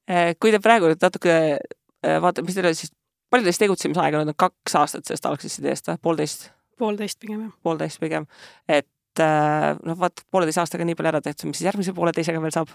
Eh, 0.06 0.34
kui 0.40 0.52
te 0.54 0.60
praegu 0.62 0.88
nüüd 0.88 1.02
natuke 1.02 1.36
eh, 1.58 2.18
vaatate, 2.22 2.44
mis 2.46 2.56
teil 2.56 2.72
siis, 2.78 2.92
palju 3.30 3.48
teist 3.48 3.60
tegutsemisaega 3.64 4.22
nüüd 4.22 4.32
on 4.32 4.40
kaks 4.46 4.76
aastat 4.80 5.08
sellest 5.08 5.26
algsest 5.28 5.60
ideest 5.60 5.90
või 5.90 6.02
poolteist? 6.08 6.52
poolteist 6.78 7.18
pigem 7.20 7.40
jah. 7.40 7.52
poolteist 7.64 8.00
pigem, 8.00 8.28
et 8.68 8.88
noh, 9.22 9.98
vaat 9.98 10.24
pooleteise 10.30 10.60
aastaga 10.60 10.84
nii 10.84 10.98
palju 10.98 11.12
ära 11.14 11.22
tehtud, 11.24 11.50
mis 11.50 11.60
siis 11.60 11.70
järgmise 11.70 11.94
pooleteisega 11.96 12.42
veel 12.42 12.54
saab? 12.54 12.72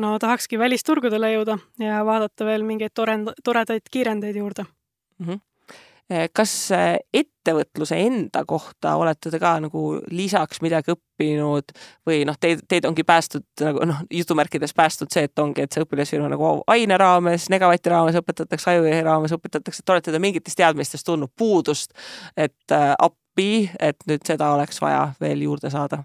no 0.00 0.16
tahakski 0.22 0.58
välisturgudele 0.60 1.34
jõuda 1.34 1.58
ja 1.82 2.00
vaadata 2.06 2.46
veel 2.48 2.64
mingeid 2.66 2.94
torend-, 2.96 3.32
toredaid 3.44 3.88
kiirendeid 3.90 4.36
juurde 4.36 4.64
mm. 4.64 5.26
-hmm. 5.26 6.28
kas 6.32 6.54
eh, 6.76 6.96
ettevõtluse 7.14 7.98
enda 8.06 8.44
kohta 8.44 8.94
olete 9.00 9.30
te 9.30 9.38
ka 9.38 9.56
nagu 9.60 10.00
lisaks 10.10 10.62
midagi 10.62 10.94
õppinud 10.94 11.74
või 12.06 12.24
noh, 12.28 12.38
teid, 12.40 12.64
teid 12.68 12.88
ongi 12.88 13.04
päästud 13.04 13.46
nagu 13.60 13.86
noh, 13.86 14.02
jutumärkides 14.10 14.74
päästud 14.74 15.12
see, 15.12 15.28
et 15.28 15.38
ongi, 15.38 15.62
et 15.62 15.72
see 15.72 15.84
õpilasfirma 15.84 16.30
nagu 16.32 16.52
aine 16.66 16.98
raames, 16.98 17.48
negavati 17.50 17.90
raames 17.90 18.20
õpetatakse, 18.22 18.70
ajujahi 18.70 19.06
raames 19.06 19.32
õpetatakse, 19.36 19.82
et 19.84 19.96
olete 19.96 20.12
te 20.12 20.18
mingitest 20.18 20.56
teadmistest 20.56 21.06
tundnud 21.06 21.32
puudust, 21.36 21.94
et 22.36 22.76
äh, 22.76 22.94
appi, 23.30 23.70
et 23.78 23.96
nüüd 24.06 24.24
seda 24.26 24.52
oleks 24.54 24.80
vaja 24.82 25.12
veel 25.20 25.42
juurde 25.46 25.70
saada? 25.70 26.04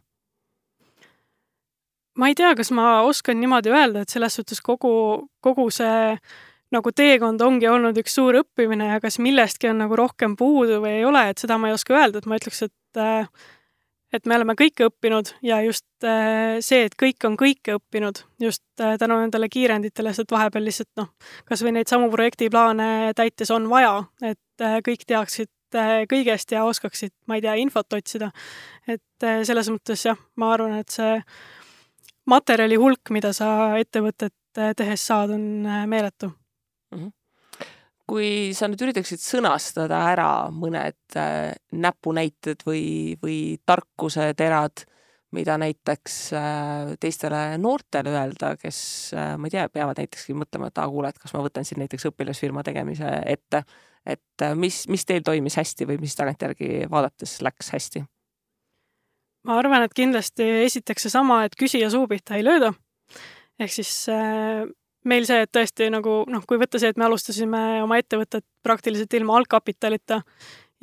Ma 2.16 2.30
ei 2.30 2.36
tea, 2.36 2.54
kas 2.56 2.72
ma 2.72 3.02
oskan 3.04 3.40
niimoodi 3.42 3.74
öelda, 3.74 4.02
et 4.02 4.10
selles 4.10 4.36
suhtes 4.36 4.62
kogu, 4.64 5.28
kogu 5.44 5.70
see 5.70 6.16
nagu 6.72 6.92
teekond 6.96 7.42
ongi 7.42 7.68
olnud 7.68 7.98
üks 8.00 8.16
suur 8.16 8.40
õppimine 8.40 8.88
ja 8.94 9.02
kas 9.04 9.20
millestki 9.20 9.70
on 9.70 9.84
nagu 9.84 9.96
rohkem 9.96 10.36
puudu 10.36 10.80
või 10.84 11.02
ei 11.02 11.06
ole, 11.06 11.28
et 11.30 11.38
seda 11.38 11.58
ma 11.60 11.70
ei 11.70 11.76
oska 11.76 11.96
öelda, 11.96 12.20
et 12.20 12.26
ma 12.26 12.40
ütleks, 12.40 12.64
et 12.70 13.44
et 14.16 14.28
me 14.30 14.38
oleme 14.38 14.54
kõike 14.56 14.86
õppinud 14.88 15.34
ja 15.44 15.58
just 15.66 15.86
see, 16.00 16.86
et 16.86 16.94
kõik 16.96 17.26
on 17.28 17.36
kõike 17.36 17.76
õppinud 17.76 18.22
just 18.40 18.64
tänu 18.80 19.18
nendele 19.20 19.50
kiirenditele, 19.52 20.14
sest 20.16 20.32
vahepeal 20.32 20.64
lihtsalt 20.64 20.94
noh, 21.02 21.10
kas 21.44 21.64
või 21.66 21.76
neid 21.76 21.92
samu 21.92 22.08
projektiplaane 22.14 23.12
täites 23.18 23.52
on 23.52 23.68
vaja, 23.68 23.98
et 24.24 24.66
kõik 24.88 25.04
teaksid 25.04 25.52
kõigest 26.10 26.52
ja 26.52 26.64
oskaksid, 26.66 27.12
ma 27.28 27.38
ei 27.38 27.44
tea, 27.46 27.54
infot 27.60 27.94
otsida. 27.94 28.32
et 28.88 29.28
selles 29.48 29.70
mõttes 29.70 30.06
jah, 30.06 30.18
ma 30.36 30.54
arvan, 30.54 30.80
et 30.80 30.90
see 30.94 31.20
materjali 32.30 32.78
hulk, 32.80 33.12
mida 33.14 33.32
sa 33.36 33.50
ettevõtet 33.80 34.60
äh, 34.60 34.74
tehes 34.78 35.06
saad, 35.08 35.36
on 35.36 35.46
äh, 35.66 35.86
meeletu 35.90 36.32
mm. 36.32 36.98
-hmm. 37.00 37.12
kui 38.08 38.30
sa 38.58 38.70
nüüd 38.70 38.82
üritaksid 38.88 39.22
sõnastada 39.22 40.02
ära 40.12 40.50
mõned 40.52 41.18
äh, 41.18 41.54
näpunäited 41.72 42.66
või, 42.66 43.16
või 43.22 43.40
tarkuseterad, 43.66 44.86
mida 45.36 45.58
näiteks 45.60 46.30
teistele 47.00 47.58
noortele 47.58 48.14
öelda, 48.14 48.54
kes, 48.56 49.12
ma 49.12 49.50
ei 49.50 49.52
tea, 49.52 49.66
peavad 49.70 49.98
näitekski 50.00 50.32
mõtlema, 50.38 50.70
et 50.70 50.78
aa, 50.80 50.88
kuule, 50.88 51.10
et 51.12 51.20
kas 51.20 51.34
ma 51.36 51.42
võtan 51.44 51.66
siin 51.68 51.82
näiteks 51.82 52.08
õpilasfirma 52.08 52.64
tegemise 52.64 53.10
ette, 53.26 53.66
et 54.06 54.46
mis, 54.56 54.84
mis 54.92 55.06
teil 55.06 55.24
toimis 55.26 55.58
hästi 55.58 55.88
või 55.90 56.00
mis 56.02 56.16
tagantjärgi 56.18 56.90
vaadates 56.92 57.40
läks 57.46 57.72
hästi? 57.74 58.04
ma 59.46 59.60
arvan, 59.62 59.86
et 59.86 59.94
kindlasti 59.94 60.46
esiteks 60.66 61.08
seesama, 61.08 61.44
et 61.46 61.56
küsija 61.60 61.92
suu 61.94 62.08
pihta 62.10 62.38
ei 62.38 62.46
lööda. 62.46 62.74
ehk 63.62 63.72
siis 63.72 63.92
äh, 64.12 64.66
meil 65.06 65.26
see, 65.30 65.46
et 65.46 65.54
tõesti 65.54 65.90
nagu 65.94 66.24
noh, 66.32 66.46
kui 66.50 66.60
võtta 66.62 66.82
see, 66.82 66.92
et 66.92 67.00
me 67.00 67.08
alustasime 67.08 67.64
oma 67.86 68.00
ettevõtet 68.02 68.46
praktiliselt 68.66 69.14
ilma 69.14 69.38
algkapitalita 69.40 70.22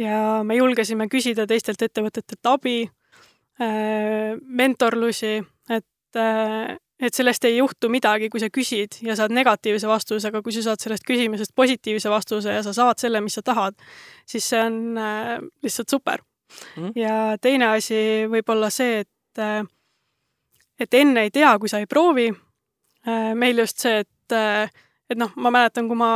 ja 0.01 0.19
me 0.47 0.57
julgesime 0.57 1.09
küsida 1.13 1.47
teistelt 1.51 1.83
ettevõtetelt 1.83 2.51
abi 2.51 2.79
äh,, 2.87 4.39
mentorlusi, 4.63 5.41
et 5.71 6.19
äh, 6.19 6.77
et 7.03 7.15
sellest 7.15 7.45
ei 7.49 7.57
juhtu 7.57 7.91
midagi, 7.91 8.29
kui 8.31 8.41
sa 8.41 8.49
küsid 8.53 9.01
ja 9.03 9.17
saad 9.19 9.35
negatiivse 9.35 9.89
vastuse, 9.91 10.31
aga 10.31 10.43
kui 10.43 10.55
sa 10.55 10.63
saad 10.69 10.83
sellest 10.85 11.07
küsimusest 11.09 11.55
positiivse 11.59 12.11
vastuse 12.13 12.55
ja 12.55 12.63
sa 12.63 12.75
saad 12.77 13.03
selle, 13.03 13.23
mis 13.25 13.35
sa 13.39 13.43
tahad, 13.47 13.75
siis 14.29 14.47
see 14.53 14.61
on 14.63 14.79
äh, 15.01 15.35
lihtsalt 15.65 15.91
super 15.91 16.23
mm.. 16.77 16.95
ja 16.99 17.17
teine 17.43 17.73
asi 17.73 17.99
võib 18.31 18.55
olla 18.55 18.71
see, 18.71 19.03
et, 19.03 19.43
äh, 19.43 19.61
et 20.81 21.01
enne 21.03 21.27
ei 21.27 21.35
tea, 21.35 21.57
kui 21.59 21.71
sa 21.73 21.83
ei 21.83 21.91
proovi. 21.91 22.31
Äh, 23.03 23.33
meil 23.35 23.59
just 23.59 23.83
see, 23.83 24.05
et, 24.05 24.37
äh, 24.37 24.71
et 25.13 25.21
noh, 25.21 25.31
ma 25.41 25.53
mäletan, 25.55 25.89
kui 25.91 25.99
ma 25.99 26.11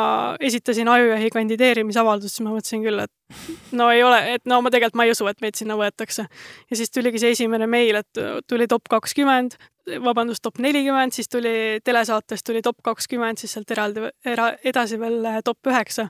esitasin 0.44 0.88
ajujahi 0.90 1.30
kandideerimisavaldust, 1.34 2.36
siis 2.36 2.44
ma 2.44 2.52
mõtlesin 2.54 2.84
küll, 2.84 3.02
et 3.04 3.72
no 3.76 3.88
ei 3.92 4.02
ole, 4.06 4.20
et 4.34 4.44
no 4.48 4.60
ma 4.64 4.72
tegelikult, 4.72 4.98
ma 5.00 5.06
ei 5.08 5.14
usu, 5.14 5.26
et 5.30 5.40
meid 5.44 5.58
sinna 5.58 5.76
võetakse. 5.78 6.26
ja 6.70 6.78
siis 6.78 6.92
tuligi 6.92 7.22
see 7.22 7.34
esimene 7.36 7.68
meil, 7.70 8.00
et 8.02 8.22
tuli 8.48 8.68
top 8.70 8.88
kakskümmend, 8.92 9.58
vabandust, 10.02 10.42
top 10.42 10.60
nelikümmend, 10.62 11.14
siis 11.14 11.28
tuli 11.30 11.80
telesaates 11.84 12.42
tuli 12.46 12.62
top 12.62 12.80
kakskümmend, 12.84 13.38
siis 13.42 13.52
sealt 13.56 13.70
eraldi, 13.70 14.08
era-, 14.24 14.54
edasi 14.64 15.00
veel 15.00 15.28
top 15.44 15.72
üheksa. 15.72 16.08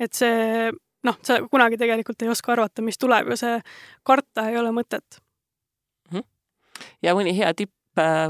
et 0.00 0.14
see 0.16 0.70
noh, 1.04 1.18
sa 1.24 1.40
kunagi 1.50 1.80
tegelikult 1.80 2.22
ei 2.22 2.30
oska 2.32 2.54
arvata, 2.54 2.84
mis 2.84 2.98
tuleb 3.00 3.32
ja 3.34 3.40
see 3.40 3.58
karta 4.06 4.48
ei 4.50 4.58
ole 4.60 4.72
mõtet. 4.76 5.20
-hmm. 6.12 6.24
ja 7.02 7.14
mõni 7.14 7.36
hea 7.36 7.52
tipp 7.54 7.74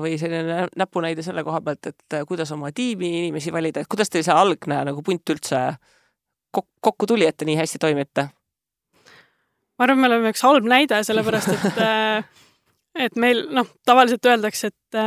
või 0.00 0.16
selline 0.18 0.66
näpunäide 0.76 1.22
selle 1.22 1.44
koha 1.44 1.60
pealt, 1.60 1.90
et 1.92 2.16
äh, 2.16 2.26
kuidas 2.28 2.52
oma 2.52 2.72
tiimi 2.72 3.10
inimesi 3.18 3.52
valida, 3.52 3.80
et 3.80 3.90
kuidas 3.90 4.10
teil 4.10 4.24
see 4.24 4.34
algne 4.34 4.82
nagu 4.88 5.02
punt 5.02 5.34
üldse 5.34 5.62
kokku 6.50 7.06
tuli, 7.06 7.26
et 7.28 7.36
te 7.36 7.48
nii 7.48 7.58
hästi 7.60 7.78
toimite? 7.78 8.28
ma 9.78 9.86
arvan, 9.86 10.00
me 10.00 10.08
oleme 10.10 10.32
üks 10.32 10.42
halb 10.44 10.66
näide, 10.68 11.02
sellepärast 11.04 11.52
et 11.54 11.82
äh, 11.86 12.24
et 12.98 13.16
meil 13.20 13.44
noh, 13.54 13.68
tavaliselt 13.86 14.26
öeldakse, 14.26 14.70
et, 14.70 14.98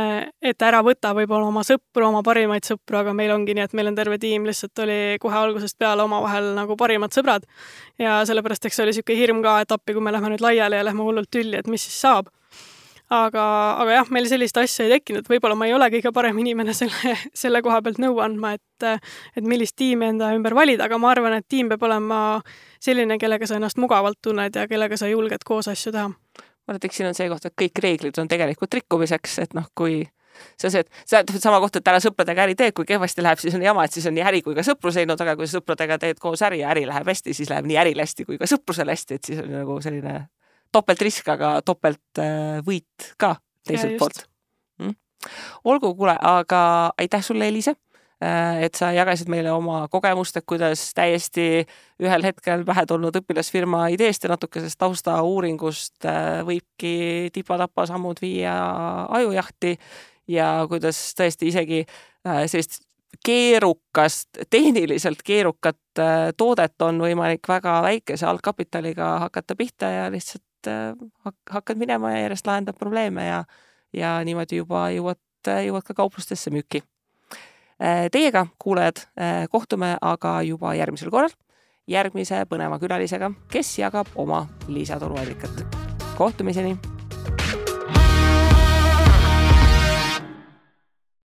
et 0.42 0.64
ära 0.64 0.80
võta 0.84 1.12
võib-olla 1.16 1.48
oma 1.50 1.64
sõpru, 1.66 2.06
oma 2.06 2.22
parimaid 2.24 2.64
sõpru, 2.66 2.98
aga 3.00 3.12
meil 3.16 3.34
ongi 3.34 3.56
nii, 3.56 3.66
et 3.68 3.74
meil 3.76 3.90
on 3.90 3.98
terve 3.98 4.18
tiim 4.22 4.46
lihtsalt 4.48 4.84
oli 4.84 4.98
kohe 5.22 5.36
algusest 5.36 5.76
peale 5.80 6.04
omavahel 6.06 6.52
nagu 6.56 6.78
parimad 6.80 7.14
sõbrad. 7.16 7.44
ja 8.00 8.22
sellepärast, 8.26 8.64
eks 8.64 8.80
see 8.80 8.86
oli 8.86 8.94
niisugune 8.94 9.20
hirm 9.20 9.42
ka, 9.44 9.58
et 9.64 9.76
appi, 9.76 9.96
kui 9.96 10.04
me 10.04 10.14
lähme 10.14 10.32
nüüd 10.32 10.44
laiali 10.44 10.80
ja 10.80 10.86
lähme 10.88 11.04
hullult 11.04 11.30
tülli, 11.30 11.60
et 11.60 11.68
mis 11.70 11.84
siis 11.84 12.00
saab. 12.06 12.32
Aga, 13.12 13.44
aga 13.82 13.98
jah, 13.98 14.10
meil 14.14 14.26
sellist 14.28 14.56
asja 14.60 14.86
ei 14.86 14.94
tekkinud, 14.96 15.26
võib-olla 15.28 15.56
ma 15.58 15.68
ei 15.68 15.74
ole 15.76 15.88
kõige 15.92 16.12
parem 16.14 16.38
inimene 16.40 16.74
selle, 16.76 17.14
selle 17.42 17.62
koha 17.64 17.80
pealt 17.84 18.00
nõu 18.02 18.18
andma, 18.24 18.54
et, 18.56 19.04
et 19.36 19.44
millist 19.44 19.76
tiimi 19.80 20.12
enda 20.12 20.32
ümber 20.36 20.56
valida, 20.56 20.88
aga 20.88 20.98
ma 21.00 21.12
arvan, 21.12 21.38
et 21.38 21.48
tiim 21.48 21.70
peab 21.72 21.84
olema 21.88 22.18
selline, 22.82 23.18
kellega 23.20 23.48
sa 23.48 23.60
ennast 23.60 23.80
mugavalt 23.82 24.20
tunned 24.24 24.56
ja 24.56 24.66
kellega 24.70 24.98
sa 25.00 25.10
julged 25.10 25.44
koos 25.46 25.68
asju 25.72 25.94
teha. 25.94 26.10
Ma 26.10 26.72
arvan, 26.72 26.80
et 26.80 26.88
eks 26.88 27.00
siin 27.00 27.10
on 27.10 27.16
see 27.16 27.28
koht, 27.28 27.48
et 27.48 27.56
kõik 27.60 27.80
reeglid 27.84 28.20
on 28.22 28.30
tegelikult 28.30 28.80
rikkumiseks, 28.80 29.40
et 29.44 29.56
noh, 29.56 29.68
kui 29.76 30.02
see 30.58 30.68
on 30.68 30.72
see, 30.74 30.82
et 30.82 30.88
see 31.04 31.18
tähendab 31.18 31.42
sama 31.42 31.60
kohta, 31.62 31.80
et 31.80 31.90
ära 31.92 32.00
sõpradega 32.02 32.46
äri 32.46 32.56
tee, 32.58 32.72
kui 32.74 32.88
kehvasti 32.88 33.22
läheb, 33.22 33.40
siis 33.42 33.54
on 33.54 33.62
jama, 33.62 33.84
et 33.86 33.94
siis 33.94 34.06
on 34.10 34.16
nii 34.16 34.24
äri 34.26 34.40
kui 34.42 34.56
ka 34.56 34.64
sõprus 34.66 34.98
läinud, 34.98 35.20
aga 35.20 35.36
kui 35.38 35.46
sa 35.46 35.60
sõpradega 35.60 36.00
teed 36.02 36.22
koos 36.22 36.42
äri 36.46 36.62
ja 36.64 36.72
äri 36.74 36.86
läheb 36.88 37.06
hästi, 37.12 37.36
siis 37.36 37.52
läheb 37.52 37.68
nii 37.70 37.78
äril 37.84 38.02
hästi 38.02 38.26
kui 38.26 38.40
ka 38.40 38.48
sõprusel 38.50 38.90
hästi, 38.90 39.20
et 39.20 39.30
siis 39.30 39.44
on 39.44 39.52
nagu 39.54 39.78
selline 39.84 40.16
topeltrisk, 40.74 41.30
aga 41.36 41.56
topeltvõit 41.66 43.08
äh, 43.08 43.14
ka 43.20 43.36
teiselt 43.66 43.96
poolt. 44.00 44.26
mm.. 44.82 44.96
olgu, 45.64 45.94
kuule, 45.96 46.18
aga 46.20 46.60
aitäh 47.00 47.24
sulle, 47.24 47.48
Eliise 47.48 47.76
Äh, 48.24 48.62
et 48.64 48.78
sa 48.78 48.92
jagasid 48.94 49.28
meile 49.32 49.50
oma 49.52 49.84
kogemust, 49.90 50.36
et 50.38 50.46
kuidas 50.46 50.80
täiesti 50.94 51.64
ühel 52.02 52.24
hetkel 52.24 52.62
pähe 52.64 52.84
tulnud 52.86 53.16
õpilasfirma 53.18 53.88
ideest 53.92 54.24
ja 54.24 54.30
natukesest 54.32 54.78
taustauuringust 54.80 56.06
äh, 56.06 56.38
võibki 56.46 56.94
tipa-tapa 57.34 57.88
sammud 57.90 58.22
viia 58.22 58.54
ajujahti 59.18 59.74
ja 60.30 60.48
kuidas 60.70 61.00
tõesti 61.18 61.50
isegi 61.50 61.82
sellist 62.24 62.80
keerukast, 63.24 64.40
tehniliselt 64.50 65.20
keerukat 65.26 66.00
toodet 66.38 66.82
on 66.86 67.02
võimalik 67.02 67.44
väga 67.48 67.76
väikese 67.84 68.26
algkapitaliga 68.30 69.10
hakata 69.26 69.56
pihta 69.58 69.90
ja 69.92 70.06
lihtsalt 70.12 70.42
hakkad 71.50 71.78
minema 71.78 72.12
ja 72.14 72.24
järjest 72.26 72.46
lahendad 72.46 72.78
probleeme 72.78 73.26
ja, 73.26 73.44
ja 73.92 74.16
niimoodi 74.24 74.62
juba 74.62 74.88
jõuad, 74.94 75.20
jõuad 75.66 75.86
ka 75.86 75.94
kauplustesse 75.94 76.50
müüki 76.54 76.82
Äh, 77.82 78.08
teiega, 78.10 78.46
kuulajad, 78.58 78.96
äh, 79.20 79.48
kohtume 79.50 79.96
aga 80.00 80.42
juba 80.42 80.74
järgmisel 80.78 81.10
korral 81.10 81.34
järgmise 81.90 82.44
põneva 82.46 82.78
külalisega, 82.78 83.32
kes 83.50 83.78
jagab 83.78 84.14
oma 84.14 84.46
lisatuluallikat. 84.68 85.64
kohtumiseni 86.16 86.93